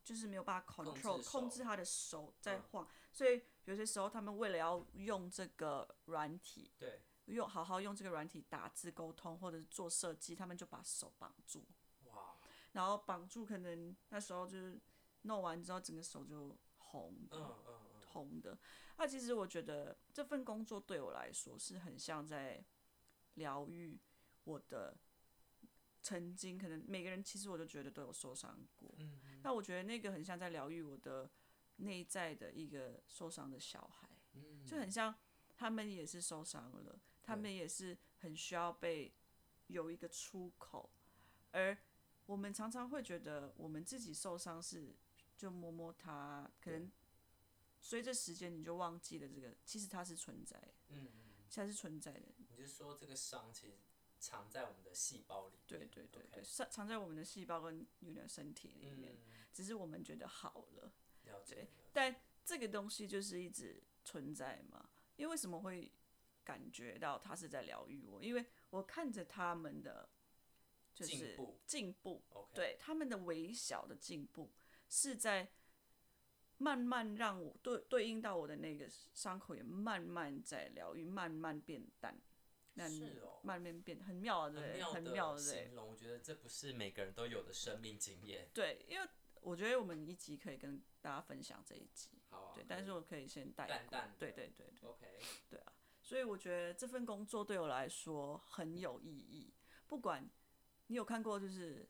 [0.03, 11.63] 就是没有办法控制 control 控手制他的手在嗯晃，所以有些时候他们为了要用这个软体，对，用好好用这个软体打字沟通或者是做设计，他们就把手绑住。
[12.07, 12.39] 哇，
[12.73, 14.81] 然后绑住，可能那时候就是
[15.23, 18.59] 弄完之后，整个手就红的，嗯嗯嗯，红的。
[18.97, 22.65] 那其实我觉得这份工作对我来说是很像在
[23.35, 24.01] 疗愈
[24.45, 24.97] 我的
[26.07, 28.95] 曾经，可能每个人其实我都觉得都有受伤过。
[28.99, 31.29] 嗯嗯那我觉得那个很像在疗愈我的
[31.79, 35.13] 内在的一个受伤的小孩，嗯，就很像
[35.57, 39.13] 他们也是受伤了，他们也是很需要被
[39.67, 40.89] 有一个出口，
[41.51, 41.77] 而
[42.27, 44.95] 我们常常会觉得我们自己受伤是
[45.37, 46.89] 就摸摸它，可能
[47.81, 50.57] 随着时间你就忘记了这个，其实它是存在，
[50.91, 53.77] 嗯嗯，它是存在的，你是说这个伤其实
[54.27, 55.63] 藏在我们的细胞里面？
[55.69, 60.93] 对对对对，藏藏在我们的细胞跟女的身体里面，嗯，只是我们觉得好了。
[61.47, 61.69] 对。
[61.93, 64.91] 但这个东西就是一直存在嘛。
[65.15, 65.93] 因为为什么会
[66.43, 68.21] 感觉到他是在疗愈我？
[68.21, 70.09] 因为我看着他们的
[70.93, 74.53] 就是进步对他们的微小的进步
[74.89, 75.49] 是在
[76.59, 82.19] 慢慢让我对对应到我的那个伤口也慢慢在疗愈，慢慢变淡，
[82.77, 84.83] 慢是哦慢慢变很妙啊，对？
[84.83, 85.75] 很妙，的形？
[85.75, 88.49] 容，我觉得这不是每个人都有的生命经验。
[88.53, 89.09] 对，因为
[89.41, 94.89] 我觉得我们一集可以跟大家分享这一集，好啊，对，但是我可以先带过淡淡对对对对。
[94.89, 95.21] OK，
[96.03, 99.53] 所以我觉得这份工作对我来说很有意义。
[99.87, 100.29] 不管
[100.89, 101.89] 你有看过，就是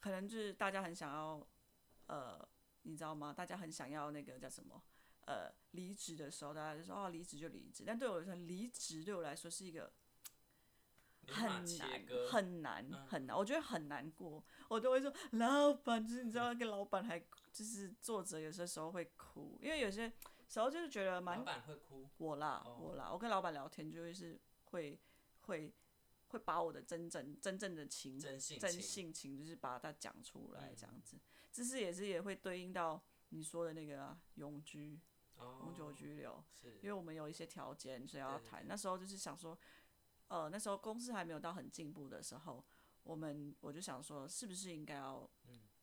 [0.00, 1.48] 可能就是大家很想要，
[2.06, 2.48] 呃，
[2.82, 3.32] 你知道吗？
[3.32, 4.82] 大家很想要那个叫什么？
[5.26, 9.92] 呃离职的时候，大家就说哦离职就离职，但对我来说，离职对我来说是一个
[11.30, 17.18] 很难很难很难，我觉得很难过，我都会说老板，就是你知道，跟老板还
[17.52, 20.12] 就是作者有些时候会哭，因为有些
[20.48, 24.98] 时候就是觉得蛮老板会哭，我啦我啦，我跟老板聊天就会是会
[25.42, 25.72] 会
[26.28, 31.16] 会把我的真正真正的情真性情就是把它讲出来这样子，
[31.52, 35.00] 这是也是也会对应到你说的那个永居
[35.36, 36.44] 永久居留，
[36.82, 39.58] 因为我们有一些条件所以要谈，那时候就是想说。
[40.30, 42.64] 呃，那时候公司还没有到很进步的时候，
[43.02, 45.28] 我们我就想说，是不是应该要，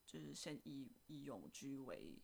[0.06, 2.18] 就是先以以永居为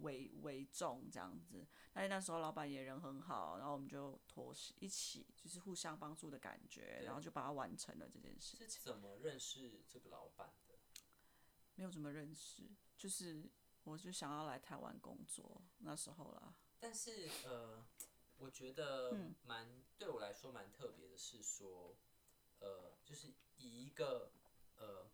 [0.00, 1.68] 为为重这样子。
[1.92, 8.56] 但是那时候老板也人很好，然后我们就妥协一起，就是互相帮助的感觉，然后就把它完成了这件事。
[8.56, 10.78] 是怎么认识这个老板的？
[11.74, 13.46] 没有怎么认识，就是
[13.84, 16.56] 我就想要来台湾工作那时候啦。
[16.78, 17.84] 但是呃。
[18.38, 21.96] 我觉得蛮对我来说蛮特别的是说，
[22.60, 24.30] 呃，就是以一个
[24.76, 25.10] 呃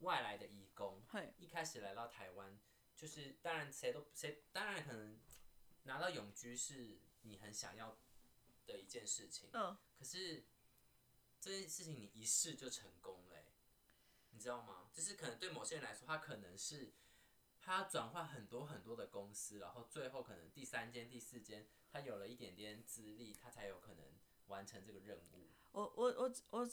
[0.00, 1.02] 外来的义工，
[1.38, 2.58] 一开始来到台湾，
[2.94, 5.18] 就是当然谁都谁当然可能
[5.84, 7.98] 拿到永居是你很想要
[8.66, 10.44] 的一件事情，嗯，可是
[11.40, 13.46] 这件事情你一试就成功嘞，
[14.30, 14.90] 你知道吗？
[14.92, 16.92] 就是可能对某些人来说，他可能是
[17.60, 21.66] 他转换很多很多的公司，然后最后可能第三间、第四间。
[21.96, 24.04] 他有了一点点资历，他才有可能
[24.48, 25.48] 完成这个任务。
[25.72, 26.68] 我我我我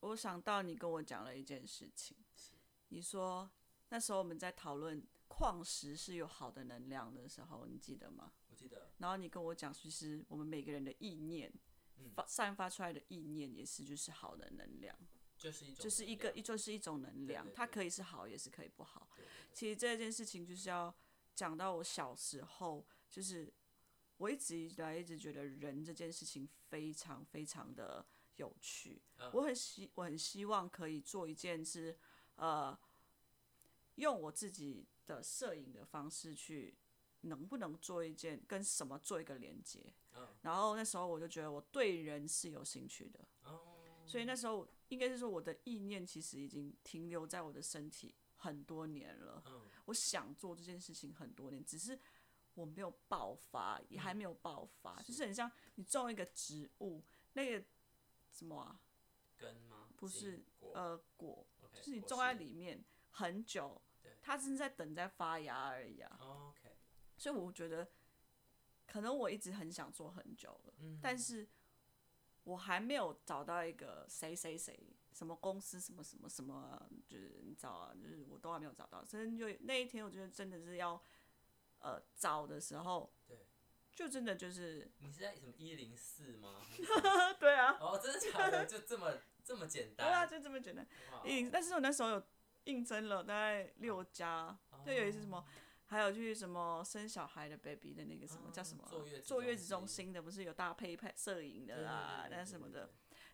[0.00, 2.16] 我想到你跟我讲了一件事情，
[2.88, 3.50] 你说
[3.90, 8.32] 那时候我们在讨论矿石是有好的能量的时候，你记得吗？
[8.48, 8.88] 我记得。
[8.96, 11.52] 然后你跟我讲，其实我们每个人的意念
[12.14, 14.96] 发散发出来的意念也是就是好的能量，
[15.36, 19.10] 就是一种就是一个一就是一种能量，它可以是好也是可以不好。
[19.52, 20.94] 其实这件事情就是要
[21.34, 23.52] 讲到我小时候就是。
[24.16, 31.96] 我一直以来一直觉得人这件事情非常非常的有趣，我很希我很希望可以做一件是，
[32.36, 32.78] 呃，
[33.96, 36.76] 用我自己的摄影的方式去，
[37.22, 39.92] 能不能做一件跟什么做一个连接？
[40.42, 43.26] 然后那时候我就觉得我对人是有兴趣的，
[44.06, 49.42] 所以那时候应该是说我的意念其实已经停留在我的身体很多年了，
[49.86, 51.98] 我想做这件事情很多年，只是。
[52.54, 57.64] 我没有爆发，也还没有爆发，就是很像你种一个植物，那个
[58.30, 58.80] 什么啊？
[59.36, 59.88] 根吗？
[59.96, 63.82] 不是，呃，果，就是你种在里面很久，
[64.22, 66.16] 它只是在等在发芽而已啊。
[66.20, 66.76] OK。
[67.16, 67.88] 所以我觉得，
[68.86, 71.48] 可能我一直很想做很久了，但是
[72.44, 74.78] 我还没有找到一个谁谁谁
[75.12, 81.02] 什么公司什么什么什么，就是你知道啊，就是我都还没有找到，所以就那一天，我觉得真的是要。
[81.84, 83.46] 呃，找的时候，对，
[83.94, 84.90] 就真的就是。
[85.00, 86.62] 你是在什么一零四吗？
[87.38, 87.76] 对啊。
[87.78, 88.64] 哦，真的假的？
[88.64, 90.06] 就这么这么简单？
[90.06, 90.86] 对啊，就这么简单。
[91.24, 92.22] 一零，但是我那时候有
[92.64, 95.44] 应征了大概六家，就有一次什么，
[95.84, 98.82] 还有去什么生小孩的 baby 的那个什么叫什么
[99.22, 102.90] 坐月子中心的，不是有搭配拍摄影的啦，那什么的。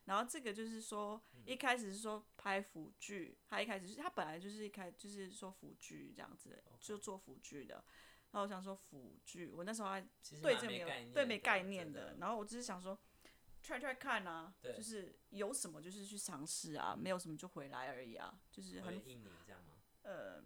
[0.06, 7.84] 然后这个就是说，一开始是说拍辅剧，他一开始是他本来就是一开就是说辅剧这样子，就做辅剧的。
[8.32, 10.00] 然后我想说辅具，我那时候还
[10.40, 12.16] 对这没有对没概念的。
[12.20, 12.96] 然后我只是想说
[13.60, 18.94] ，try try 看啊，就是有什么就是去尝试啊，没有什么就回来而已啊，就是很。
[19.08, 19.74] 印尼这样吗？
[20.02, 20.42] 呃，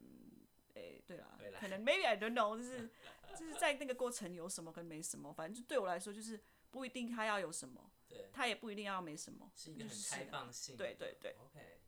[0.75, 2.89] 诶，对啦，可能 maybe I don't know，就是
[3.39, 10.75] 就是在那个过程有什么跟没什么，反正就对我来说就是不一定他要有什么，对，他也不一定要没什么，是一个很开放性。
[10.77, 11.37] 对对对。
[11.39, 11.81] OK。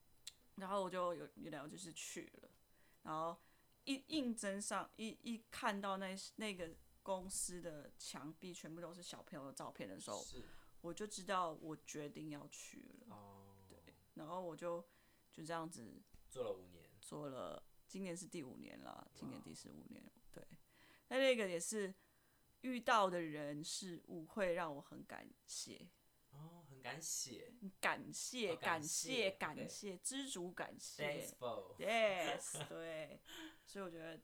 [0.57, 2.51] 然后我就有有点我就是去了，
[3.03, 3.35] 然后。
[3.87, 6.71] 一应征上一一看到那那个
[7.03, 10.23] 公司的墙壁全部都是小朋友的照片的时候，
[10.83, 13.17] 我就知道我决定要去了。
[13.17, 13.79] 哦，对，
[14.15, 14.85] 然后我就
[15.33, 20.03] 就这样子做了五年，做了今年是第五年了，今年第十五年。
[20.33, 20.45] 对，
[21.09, 21.95] 那那个也是
[22.63, 25.89] 遇到的人事物会让我很感谢。
[26.33, 31.27] 哦，很感谢，感谢，感谢，感谢，知足感谢
[31.79, 33.21] ，yes，对，
[33.67, 34.21] 所以我觉得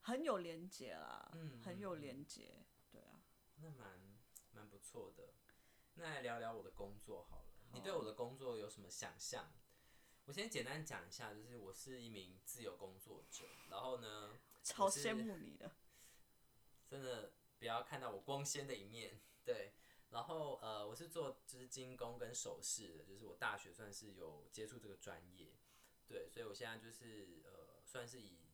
[0.00, 3.20] 很有连结啦，嗯，很有连结，对啊，
[3.56, 4.16] 那蛮
[4.52, 5.34] 蛮不错的。
[5.94, 9.52] 那来聊聊我的工作好了，你对我的工作有什么想象？
[10.24, 15.70] 我先简单讲一下，就是我是一名自由工作者，然后呢，超羡慕你的，
[16.88, 19.74] 真的不要看到我光鲜的一面，对。
[20.10, 25.56] 然后呃，我是做就是精工跟首饰的，就是我大学算是有接触这个专业，
[26.06, 28.45] 对，所以我现在就是呃，算是以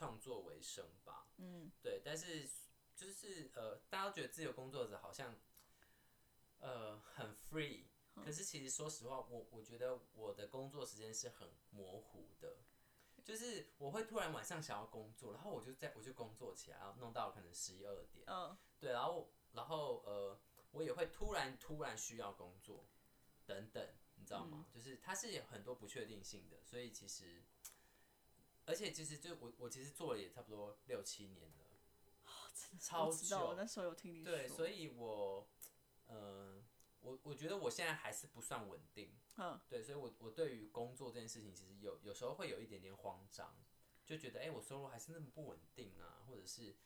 [0.00, 2.48] 创作为生吧，嗯，对，但是
[2.96, 5.38] 就是呃，大家觉得自由工作者好像
[6.58, 7.84] 呃很 free，
[8.14, 12.56] 可是其实说实话，我我觉得我的工作时间是很模糊的，
[13.22, 20.40] 就是我会突然晚上想要工作，然后我就在我就工作起来，然后弄到可能十一二点，嗯，对，然后然后呃，
[20.70, 22.88] 我也会突然突然需要工作，
[23.44, 24.64] 等等，你知道吗？
[24.72, 27.44] 就是它是有很多不确定性的，所以其实，
[28.70, 31.76] 而且其实就我我其实做了也差不多六七年了，
[32.78, 34.32] 超我知道，我久，那时候有听你说。
[34.32, 35.48] 对，所以我
[36.06, 36.62] 呃，
[37.00, 43.56] 我我觉得我现在还是不算稳定，嗯，对，所以我我对于工作这件事情，其实有有时候会有一点点慌张，
[44.06, 46.76] 就觉得哎、我收入还是那么不稳定啊，或者是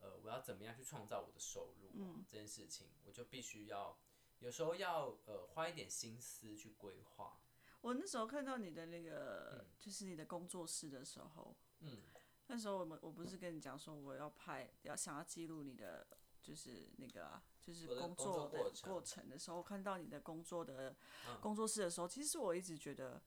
[0.00, 3.98] 呃，我要怎么样去创造我的收入、啊这件事情，我就必须要
[4.38, 7.38] 有时候要呃花一点心思去规划。
[7.84, 11.98] 我那时候看到你的那个，就是你的工作室的时候，嗯，
[12.46, 16.06] 那时候我们我不是跟你讲说我要拍，要想要记录你的，
[16.42, 20.96] 就是那个、啊，就是工作作的过程的时候，看到你的工作的
[21.28, 23.20] 嗯工作室的时候，其实我一直觉得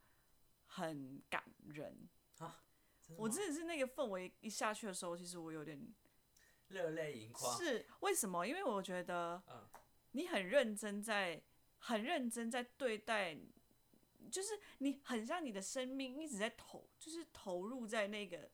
[0.66, 2.10] 很感人。
[3.08, 5.80] 真我真的是那个氛围一下去的时候，其实我有点
[6.70, 7.55] 热泪盈眶。
[7.55, 8.45] 是为什么？
[8.45, 9.70] 因为我觉得嗯
[10.14, 11.39] 你很认真在，
[11.78, 13.38] 很认真在对待，
[14.38, 18.47] 就是你很像你的生命一直在投，就是投入在那个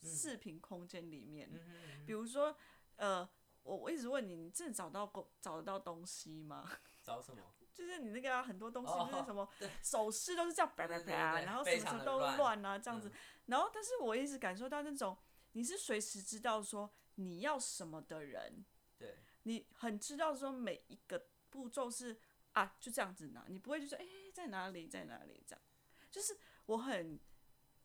[0.00, 1.48] 视频空间里面。
[1.52, 2.56] 嗯哼嗯比如说，
[2.94, 3.28] 呃，
[3.64, 6.70] 我我一直问你，你真的找到工找得到东西吗？
[7.02, 7.42] 找什么？
[7.72, 13.08] 就是你那个、啊、很多东西哦就是什么 对手势都是这样啪啪啪，然后什么什么都乱乱啊这样子。
[13.08, 13.12] 嗯
[13.46, 15.18] 然后，但是我一直感受到那种
[15.52, 18.64] 你是随时知道说你要什么的人，
[18.96, 22.16] 对，你很知道说每一个步骤是
[22.52, 24.04] 啊就这样子拿，你不会就说哎、
[24.34, 25.62] 在哪里在哪里这样。
[26.10, 27.18] 就是我很，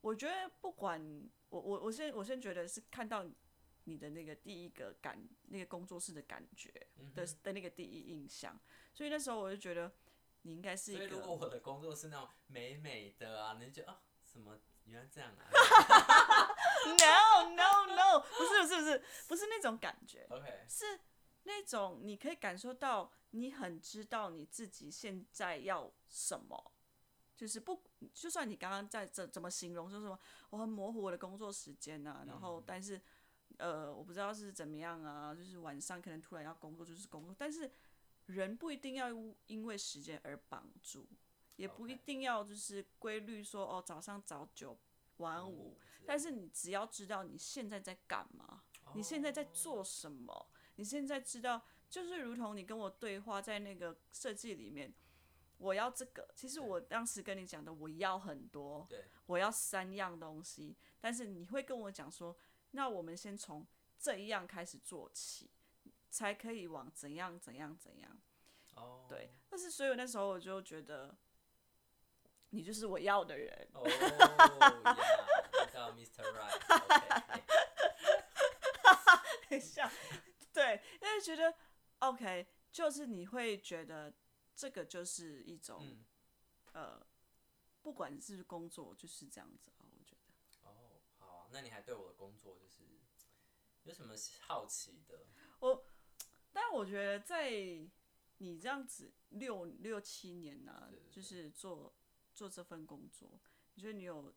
[0.02, 1.00] 我觉得不管
[1.50, 3.26] 我我我先我先觉得是看到
[3.86, 8.60] 你的那个第一个感那个工作室的感觉嗯的、的那个第一印象，
[8.94, 9.92] 所以那时候我就觉得
[10.42, 15.50] 你应该是一所以如果个我的工作是那种美美的啊，你就啊什么原来这样啊
[16.86, 21.00] no no no 不是不是不是不是那种感觉，？OK，是
[21.44, 26.72] 那种你可以感受到你很知道你自己现在要什么，
[27.36, 27.82] 就是不
[28.14, 30.20] 就算你刚刚在这怎么形容，说什么
[30.50, 33.00] 我很模糊我的工作时间啊，然后但是
[33.58, 37.70] 呃我不知道是怎么样啊，就是晚上可能突然要工作就是工作，但是
[38.26, 39.10] 人不一定要
[39.48, 41.08] 因为时间而绑住，
[41.56, 44.78] 也不一定要就是规律说哦早上早九
[45.18, 48.64] 晚五，但是你只要知道你现在在干嘛，
[48.94, 54.94] 你现在在做什么，你现在知道，就是如同你跟我对话在那个设计里面，
[55.58, 62.38] 我要这个，其实我当时跟你讲的我要很多，对，我要三样东西，但是你会跟我讲说，
[62.72, 63.66] 那我们先从
[63.98, 65.50] 这一样开始做起，
[66.10, 68.22] 才可以往怎样怎样怎样，
[68.76, 71.18] 哦，对，但是所以那时候我就觉得。
[72.52, 76.24] 你就是我要的人，哦呀，遇到 Mr.
[76.34, 77.44] Right，OK，
[79.48, 79.88] 等一下，
[80.52, 81.54] 对，但是觉得
[82.00, 84.14] OK，就是你会觉得
[84.56, 86.06] 这个就是一种、嗯，
[86.74, 87.08] 呃，
[87.82, 90.70] 不管是工作就是这样子啊，我觉得。
[90.70, 92.84] 哦，好啊，那你还对我的工作就是
[93.84, 95.26] 有什么好奇的？
[95.60, 95.86] 我
[96.52, 97.52] 但我觉得在
[98.38, 101.94] 你这样子六六七年呐、对对就是做
[102.34, 103.40] 做这份工作，
[103.76, 104.34] 你觉得你有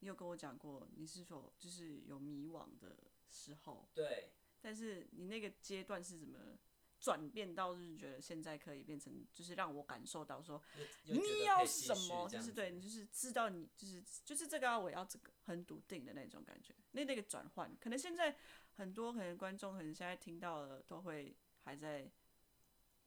[0.00, 2.96] 你有跟我讲过你是否就是有迷惘的
[3.30, 3.88] 时候？
[3.94, 6.58] 对，但是你那个阶段是怎么
[7.00, 10.62] 转变到，就是觉得现在可以变成，就是让我感受到说，
[11.04, 16.74] 你要什么，就是对你就是知道你就是就是这个啊，我要这个，很笃定的那种感觉。
[16.92, 18.36] 那那个转换，可能现在
[18.76, 21.34] 很多可能观众可能现在听到了，都会
[21.64, 22.10] 还在，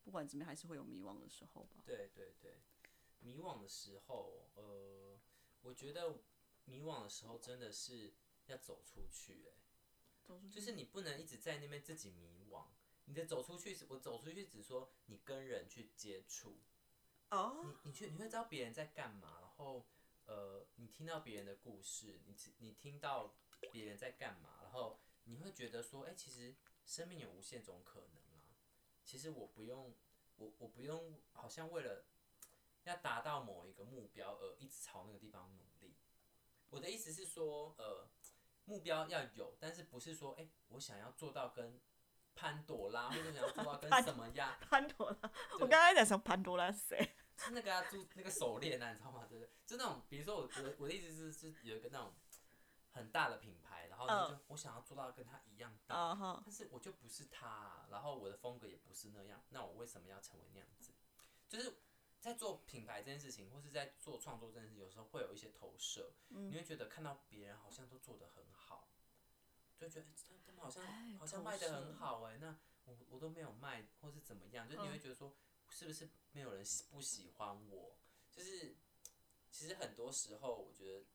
[0.03, 1.83] 不管怎么样，还是会有迷惘的时候吧。
[1.85, 2.61] 对对对，
[3.19, 5.19] 迷惘的时候，呃，
[5.61, 6.19] 我觉得
[6.65, 8.15] 迷惘的时候真的是
[8.47, 9.53] 要走出去、欸，
[10.23, 12.65] 走出去就是你不能一直在那边自己迷惘。
[13.05, 16.57] 你的走出去是，我走出去只说你跟人去接触，
[17.29, 19.85] 哦，你你去你会知道别人在干嘛，然后
[20.25, 23.35] 呃，你听到别人的故事，你听你听到
[23.71, 28.55] 别人在干嘛，然后你会觉得说，哎、其实生命有无限种可能啊。
[29.03, 29.93] 其实我不用，
[30.37, 32.05] 我我不用，好像为了
[32.83, 35.95] 要达到某一个目标而一直朝那个地方努力。
[36.69, 38.07] 我的意思是说，呃，
[38.65, 41.79] 目标要有，但是不是说，哎、我想要做到跟
[42.35, 47.15] 潘朵拉，或者想要做到跟什么样，潘朵拉，我刚才在想潘多拉是谁？
[47.37, 49.25] 是那个啊，珠那个手链啊，你知道吗？
[49.29, 49.49] 就是？
[49.65, 52.13] 就那种，比如说我我的我的意思是是有一个那种
[52.91, 60.91] 很大的品牌，然后你就、我想要做到跟他一样大，但是我就不是他啊、然后我的风格也不是那样，那我为什么要成为那样子？
[61.49, 61.77] 就是
[62.19, 68.87] 在做品牌这件事情，或是在做创作这件事情，有时候会有一些投射，嗯你会觉得看到别人好像都做得很好，
[69.79, 70.13] 就觉得欸
[70.45, 75.35] 他他们好像哎好像卖的很好哎、那我我都没有卖，或是怎么样，就你会嗯觉得说，
[75.69, 77.97] 是不是没有人喜不喜欢我？
[78.31, 78.75] 就是
[79.51, 81.05] 其实很多时候，我觉得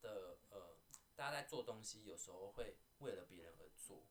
[0.00, 0.76] 的呃，
[1.14, 4.06] 大家在做东西，有时候会为了别人而做，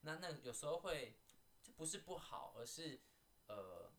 [0.00, 1.16] 那那有时候会
[1.62, 3.00] 就不是不好，而是
[3.46, 3.92] 呃，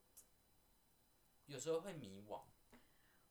[1.45, 2.43] 有时候会迷惘。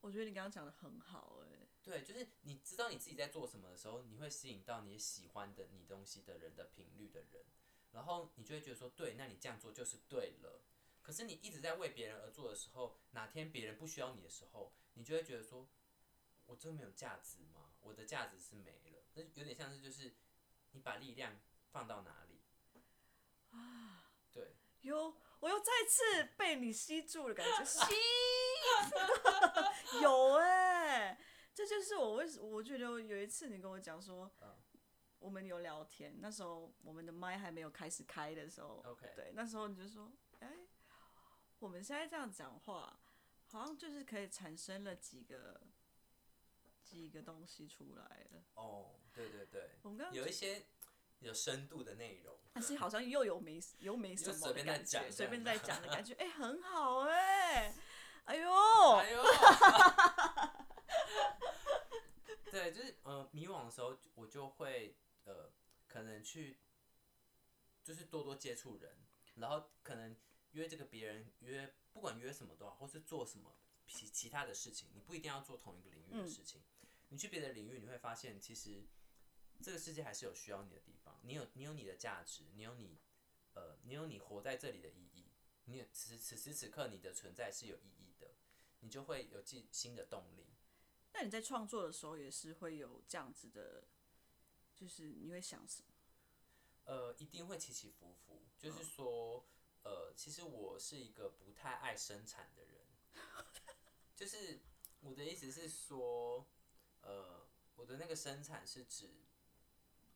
[0.00, 7.44] 我觉得你刚刚讲的很好哎、对，就是你知道你自己在做什么的时候，你会吸引到你喜欢的你东西的人的频率的人，
[7.92, 10.62] 然后你就会觉得说，对，那你这样做就是对了。
[11.02, 15.68] 可是你一直在为别人而做的时候，哪天别人不需要你的时候，你就会觉得说，
[16.46, 17.74] 我真的没有价值吗？
[17.82, 19.04] 我的价值是没了。
[19.12, 20.14] 那有点像是就是
[20.70, 21.38] 你把力量
[21.70, 22.40] 放到哪里
[23.50, 24.10] 啊？
[24.32, 27.94] 对，有，我又再次被你吸住 了，感觉吸，
[30.00, 31.20] 有哎、
[31.54, 34.48] 这就是我为什我觉得有一次你跟我讲说，嗯
[35.20, 40.52] 我们有聊天，那时候我们的麦还没有开始开的时候 OK 对，那时候你就说，哎、
[41.60, 43.00] 我们现在这样讲话，
[43.46, 45.62] 好像就是可以产生了几个
[46.82, 48.44] 几个东西出来了。
[48.56, 50.66] 哦，对对对，我们刚刚有一些
[51.20, 52.36] 有深度的内容。
[52.52, 57.74] 但是好像又有没又没什么的就随便在感觉，讲随便在讲的感觉，哎、很好哎、
[58.26, 58.50] 哎呦，
[58.98, 59.22] 哎呦
[62.50, 65.52] 对，就是呃迷惘的时候，我就会呃
[65.88, 66.58] 可能去，
[67.82, 68.96] 就是多多接触人，
[69.36, 70.16] 然后可能
[70.52, 73.56] 约这个别人约，不管约什么都好，或是做什么
[73.86, 76.62] 其其他的事情，你不一定要做同一个领域的事情，
[77.08, 78.84] 你去别的领域，你会发现其实
[79.60, 83.00] 这个世界还是有需要你的地方，你有你有你的价值，你有你
[83.54, 85.32] 呃你有你活在这里的意义，
[85.64, 88.30] 你有此此时此刻你的存在是有意义的。
[88.80, 90.44] 你就会有进新的动力。
[91.14, 93.84] 那你在创作的时候也是会有这样子的，
[94.74, 95.88] 就是你会想什么？
[96.84, 98.42] 呃，一定会起起伏伏。
[98.58, 99.46] 就是说，
[99.84, 102.74] 呃，其实我是一个不太爱生产的人。
[104.16, 104.60] 就是
[105.00, 106.46] 我的意思是说，
[107.02, 107.46] 呃，
[107.76, 109.10] 我的那个生产是指，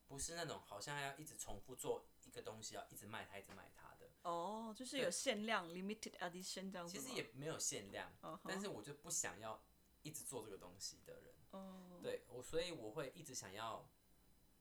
[0.07, 4.11] 不是那种好像要一直重复做一个东西，要一直卖它，一直卖它的。
[4.23, 7.07] 哦，就是有限量 （limited edition） 这样子其。
[7.07, 8.13] 实也没有限量，
[8.45, 9.63] 但是我就不想要
[10.03, 11.35] 一直做这个东西的人。
[11.51, 13.89] 哦，对我，所以我会一直想要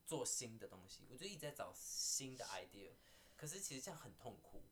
[0.05, 2.91] 做新的东西，我就一直在找新的 idea。
[3.35, 4.63] 可是其实这样很痛苦，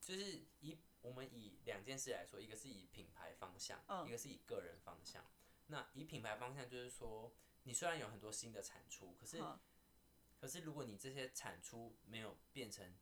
[0.00, 5.24] 就是以我们以两件事来说，一个是以品牌方向，嗯一个是以个人方向。
[5.66, 7.32] 那以品牌方向就是说，
[7.64, 9.60] 你虽然有很多新的产出，可是嗯
[10.40, 12.96] 可是如果你这些产出没有变成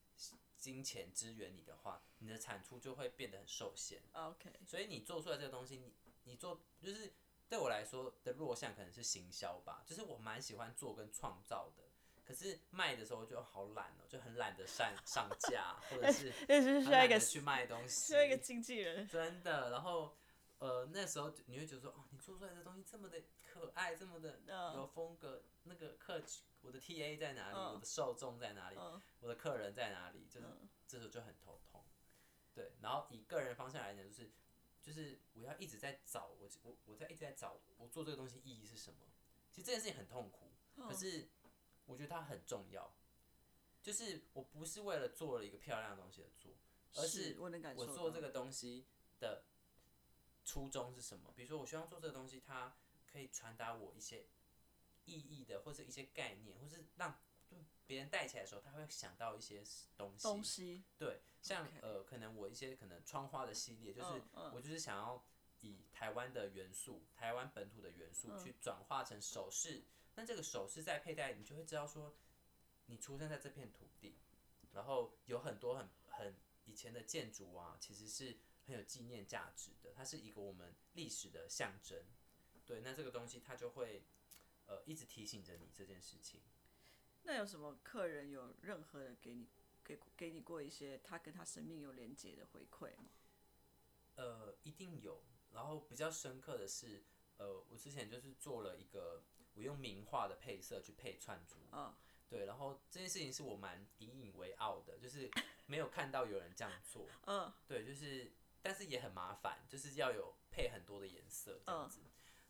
[0.59, 4.03] 金钱支援你的话，你的产出就会变得很受限。
[4.13, 5.95] OK，所以你做出来这个东西，你
[6.27, 7.13] 你做就是
[7.49, 11.85] 对我来说的弱项可能是行销吧，就是我蛮喜欢做跟创造的，
[12.25, 19.07] 可是卖的时候就好懒哦、就很懒得上上架，或者是很 需要一个懒得去卖东西，需要一个经纪人。
[19.09, 19.71] 真的。
[19.71, 20.17] 然后
[20.59, 31.85] 呃那时候你会觉得说，哦，你做出来的东西这么的可爱，这么的嗯有风格，那个客群我的 TA 在哪里，嗯我的受众在哪里，嗯我的客人在哪里，就是嗯这时候就很头痛。
[32.53, 34.31] 对，然后以个人方向来讲，就是
[34.87, 39.01] 就是我要一直在找我我我在一直在找我做这个东西意义是什么。
[39.51, 41.29] 其实这件事情很痛苦，可是
[41.87, 42.95] 我觉得它很重要。
[43.83, 46.53] 就是我不是为了做了一个漂亮的东西而做，
[46.95, 47.37] 而是
[47.77, 48.87] 我做这个东西
[49.19, 49.45] 的
[50.45, 51.33] 初衷是什么？
[51.35, 52.77] 比如说，我希望做这个东西，它
[53.11, 54.27] 可以传达我一些
[55.05, 57.26] 意义的，或者一些概念，或是让就
[57.87, 59.63] 别人戴起来的时候，他会想到一些
[59.97, 60.23] 东西。
[60.23, 64.23] 东西，对，像呃，可能我一些可能窗花的系列，就是
[64.53, 65.25] 我就是想要
[65.61, 69.85] 以台湾的元素、台湾本土的元素嗯去转化成首饰。
[70.17, 72.17] 那这个首饰在佩戴，你就会知道说，
[72.87, 74.19] 你出生在这片土地，
[74.73, 76.35] 然后有很多很很
[76.65, 82.03] 以前的建筑啊，其实是很有纪念价值的，它是一个我们历史的象征。
[82.65, 84.05] 对，那这个东西它就会
[84.67, 86.41] 呃一直提醒着你这件事情。
[87.27, 89.49] 那有什么客人有任何的给你
[89.85, 93.11] 给给你过一些他跟他生命有连接的回馈吗？
[94.15, 95.23] 呃，一定有。
[95.53, 97.03] 然后比较深刻的是，
[97.39, 99.23] 呃，我之前就是做了一个，
[99.55, 101.95] 我用名画的配色去配串珠，嗯
[102.29, 105.31] 对，然后这件事情是我蛮引以为傲的，就是
[105.67, 112.01] 没有看到有人这样做， 嗯对，就是但是也很麻烦，就是要有配很多的颜色这样子。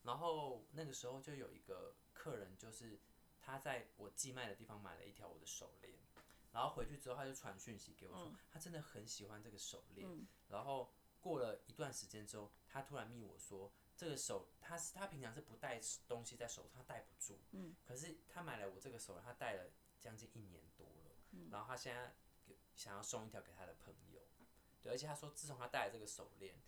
[0.02, 2.98] 然后那个时候就有一个客人，就是
[3.47, 5.97] 他在我寄卖的地方买了一条我的手链，
[6.53, 10.26] 然后回去之后他就传讯息给我说，他真的很喜欢这个手链。
[10.49, 17.38] 然后过了一段时间之后，他突然密我说，这个手他是他平常是不戴东西在手上，戴不住。
[17.53, 17.76] 嗯。
[17.84, 19.70] 可是他买了我这个手链，他戴了
[20.01, 21.16] 将近一年多了。
[21.30, 21.49] 嗯。
[21.53, 22.16] 然后他现在
[22.74, 24.20] 想要送一条给他的朋友，
[24.82, 26.61] 对，而且他说自从他戴了这个手链，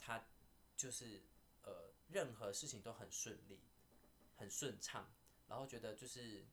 [0.00, 0.26] 他
[0.76, 1.22] 就是
[1.62, 3.60] 呃任何事情都很顺利。
[4.34, 5.08] 很顺畅，
[5.52, 6.46] 然后觉得就是，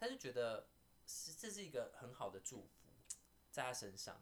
[0.00, 0.66] 他就觉得
[1.06, 2.90] 是这是一个很好的祝福，
[3.52, 4.20] 在他身上，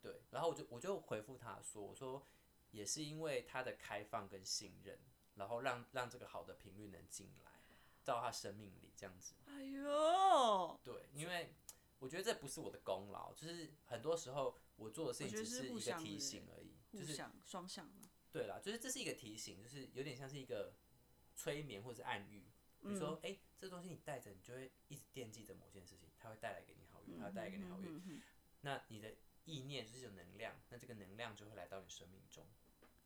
[0.00, 2.26] 对，然后我就我就回复他说，我说
[2.70, 4.98] 也是因为他的开放跟信任，
[5.34, 7.50] 然后让让这个好的频率能进来
[8.06, 9.34] 到他生命里这样子。
[9.44, 11.52] 哎呦，对，因为
[11.98, 17.14] 我觉得这不是我的功劳，就是很多时候我做的事情只是一个提醒而已，就是
[17.44, 17.86] 双向
[18.32, 20.72] 对啦，就是这是一个提醒，就是有点像是一个。
[21.40, 22.50] 催眠或者是暗喻，
[22.80, 28.22] 比如说，哎，这东西你带着，你就会一直惦记着某件事情，它会带来给你好运，它会带来给你好运。
[28.60, 29.14] 那你的
[29.44, 32.46] 意念就是一种能量，那这个能量就会来到你生命中。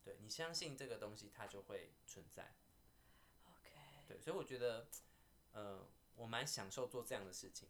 [0.03, 2.55] 对你相信这个东西，它就会存在。
[3.45, 3.69] OK。
[4.07, 4.87] 对，所以我觉得，
[5.53, 7.69] 呃，我蛮享受做这样的事情。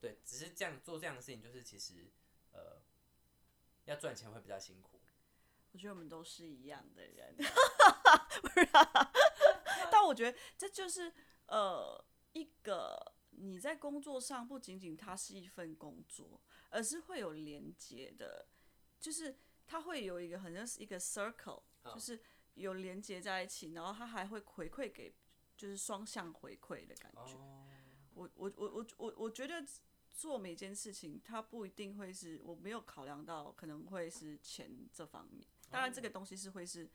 [0.00, 2.10] 对，只是这样做这样的事情，就是其实，
[2.52, 2.80] 呃，
[3.84, 5.00] 要赚钱会比较辛苦。
[5.72, 7.34] 我觉得我们都是一样的人。
[9.90, 11.12] 但我觉得这就是
[11.46, 16.40] 呃一个你在工作上不仅仅它是一份工作，
[16.70, 18.46] 而是会有连接的，
[19.00, 19.36] 就是
[19.66, 22.20] 它会有一个很像是一个 circle，就是
[22.54, 25.14] 有连接在一起，然后它还会回馈给
[25.56, 27.34] 就是双向回馈的感觉。
[28.14, 29.66] 我我我我我我觉得
[30.12, 36.90] 做每件事情，它不一定会是我没有考量到可能会是钱这方面，当然这个东西是会是。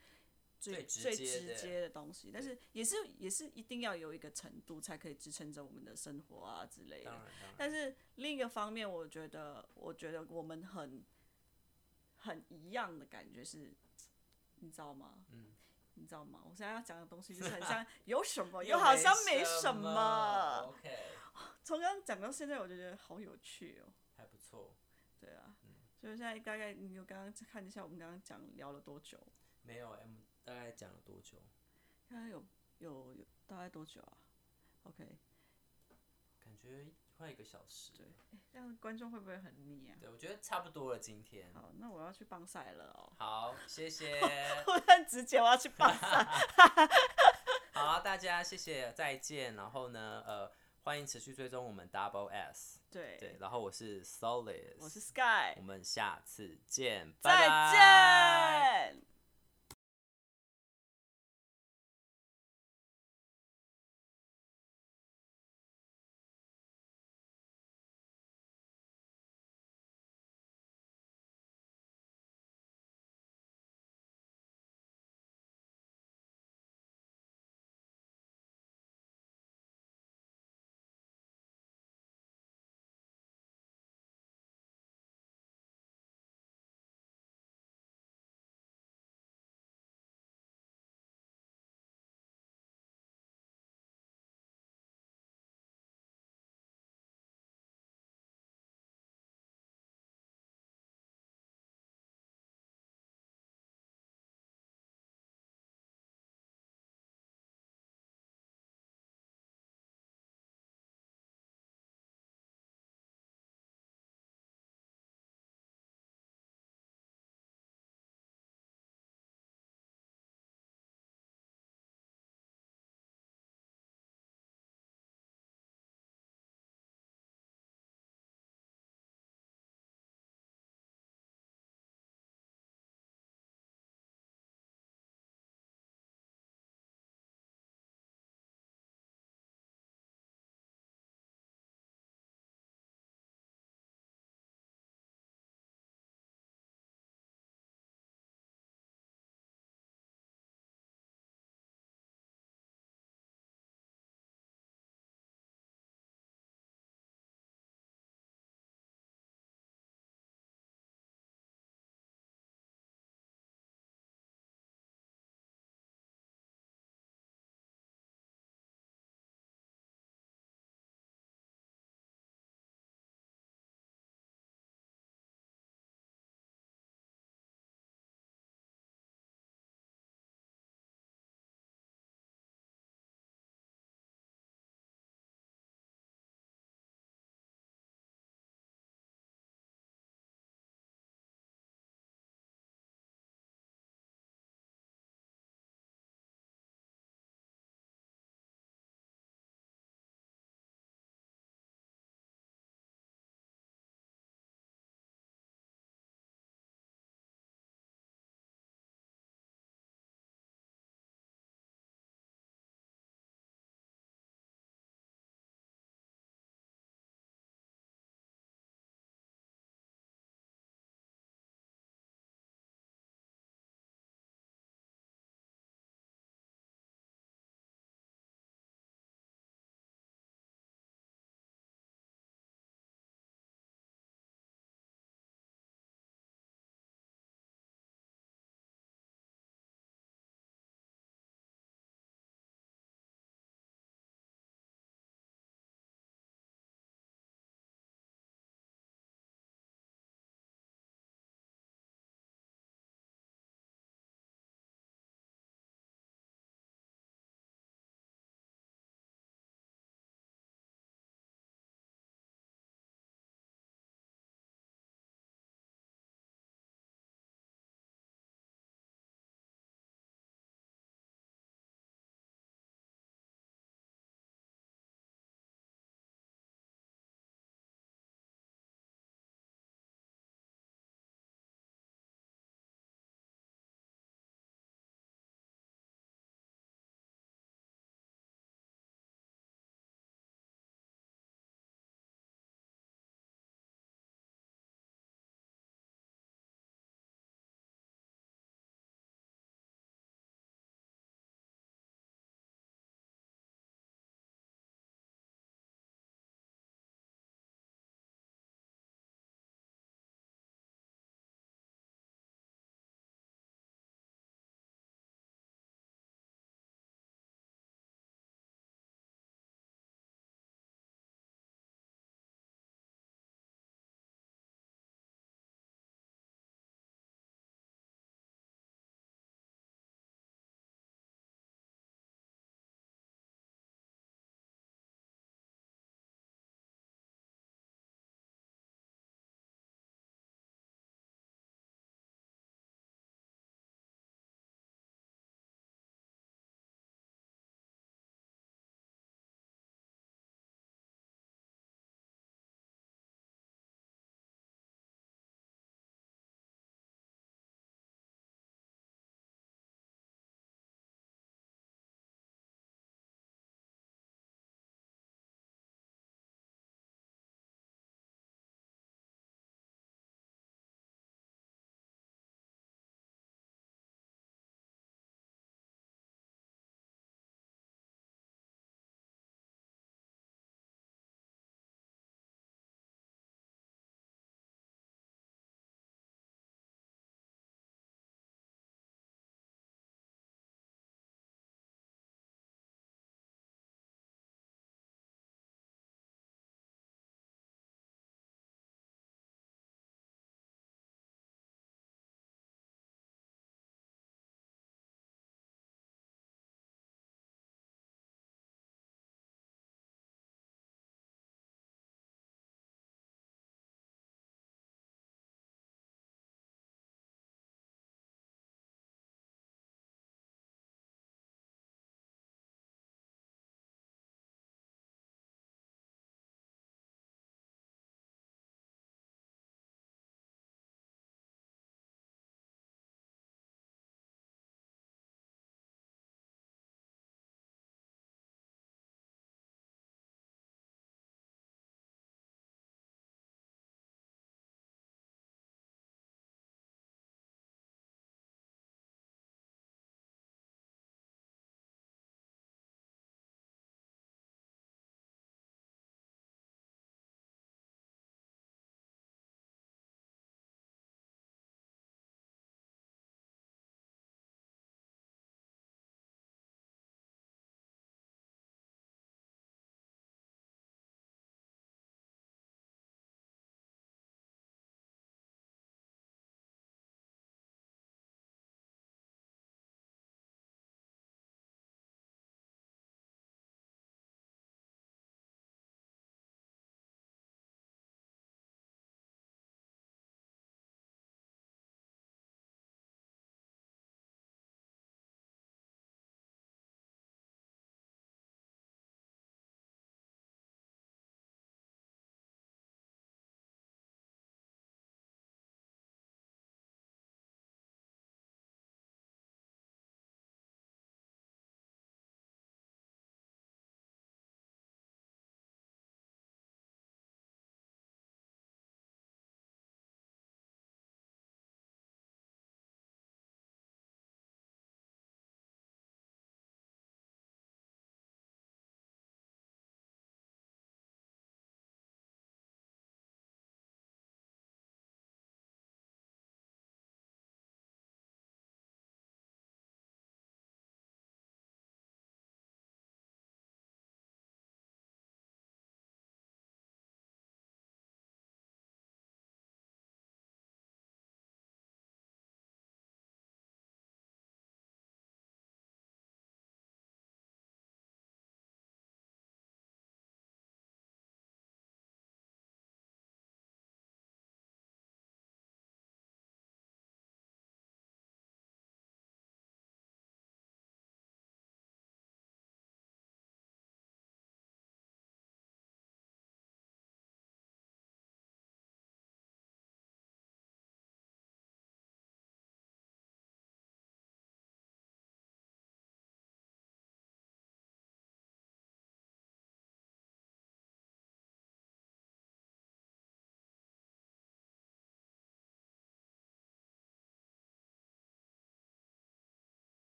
[0.60, 7.22] 最最直接的东西，但是也是也是一定要有一个程度才可以支撑着我们的生活啊之类的。
[7.55, 11.03] 但是另一个方面，我觉得我觉得我们很
[12.18, 13.74] 很一样的感觉是，
[14.55, 15.24] 你知道吗？
[15.32, 15.53] 嗯。
[15.99, 16.43] 你知道吗？
[16.45, 20.60] 我现在要讲的东西就是很 像有什么，又好像没什么。
[20.70, 20.95] OK。
[21.64, 23.91] 从刚刚讲到现在，我就觉得好有趣哦。
[24.16, 24.76] 还不错。
[25.20, 25.55] 对啊。
[25.64, 25.74] 嗯。
[25.99, 29.18] 所以现在大概你有刚刚看一下，我们刚刚讲聊了多久？
[29.64, 30.18] 没有 M。
[30.47, 31.37] 大概讲了多久？
[32.09, 32.41] 大概有
[32.77, 34.17] 有有大概多久啊
[34.83, 35.03] ？OK，
[36.39, 36.87] 感觉
[37.17, 37.91] 快一个小时。
[37.91, 38.05] 对，
[38.49, 39.97] 这样观众会不会很腻啊？
[39.99, 40.99] 对，我觉得差不多了。
[40.99, 41.53] 今天。
[41.53, 43.11] 好，那我要去棒赛了哦。
[43.17, 44.21] 好，谢谢。
[44.67, 46.25] 我很直接，我要去棒赛。
[47.75, 49.53] 好，大家谢谢，再见。
[49.55, 50.49] 然后呢，呃，
[50.83, 52.79] 欢迎持续追踪我们 Double S。
[52.89, 53.17] 对。
[53.19, 59.03] 对，然后我是 Solid，我是 Sky，我们下次见，再见。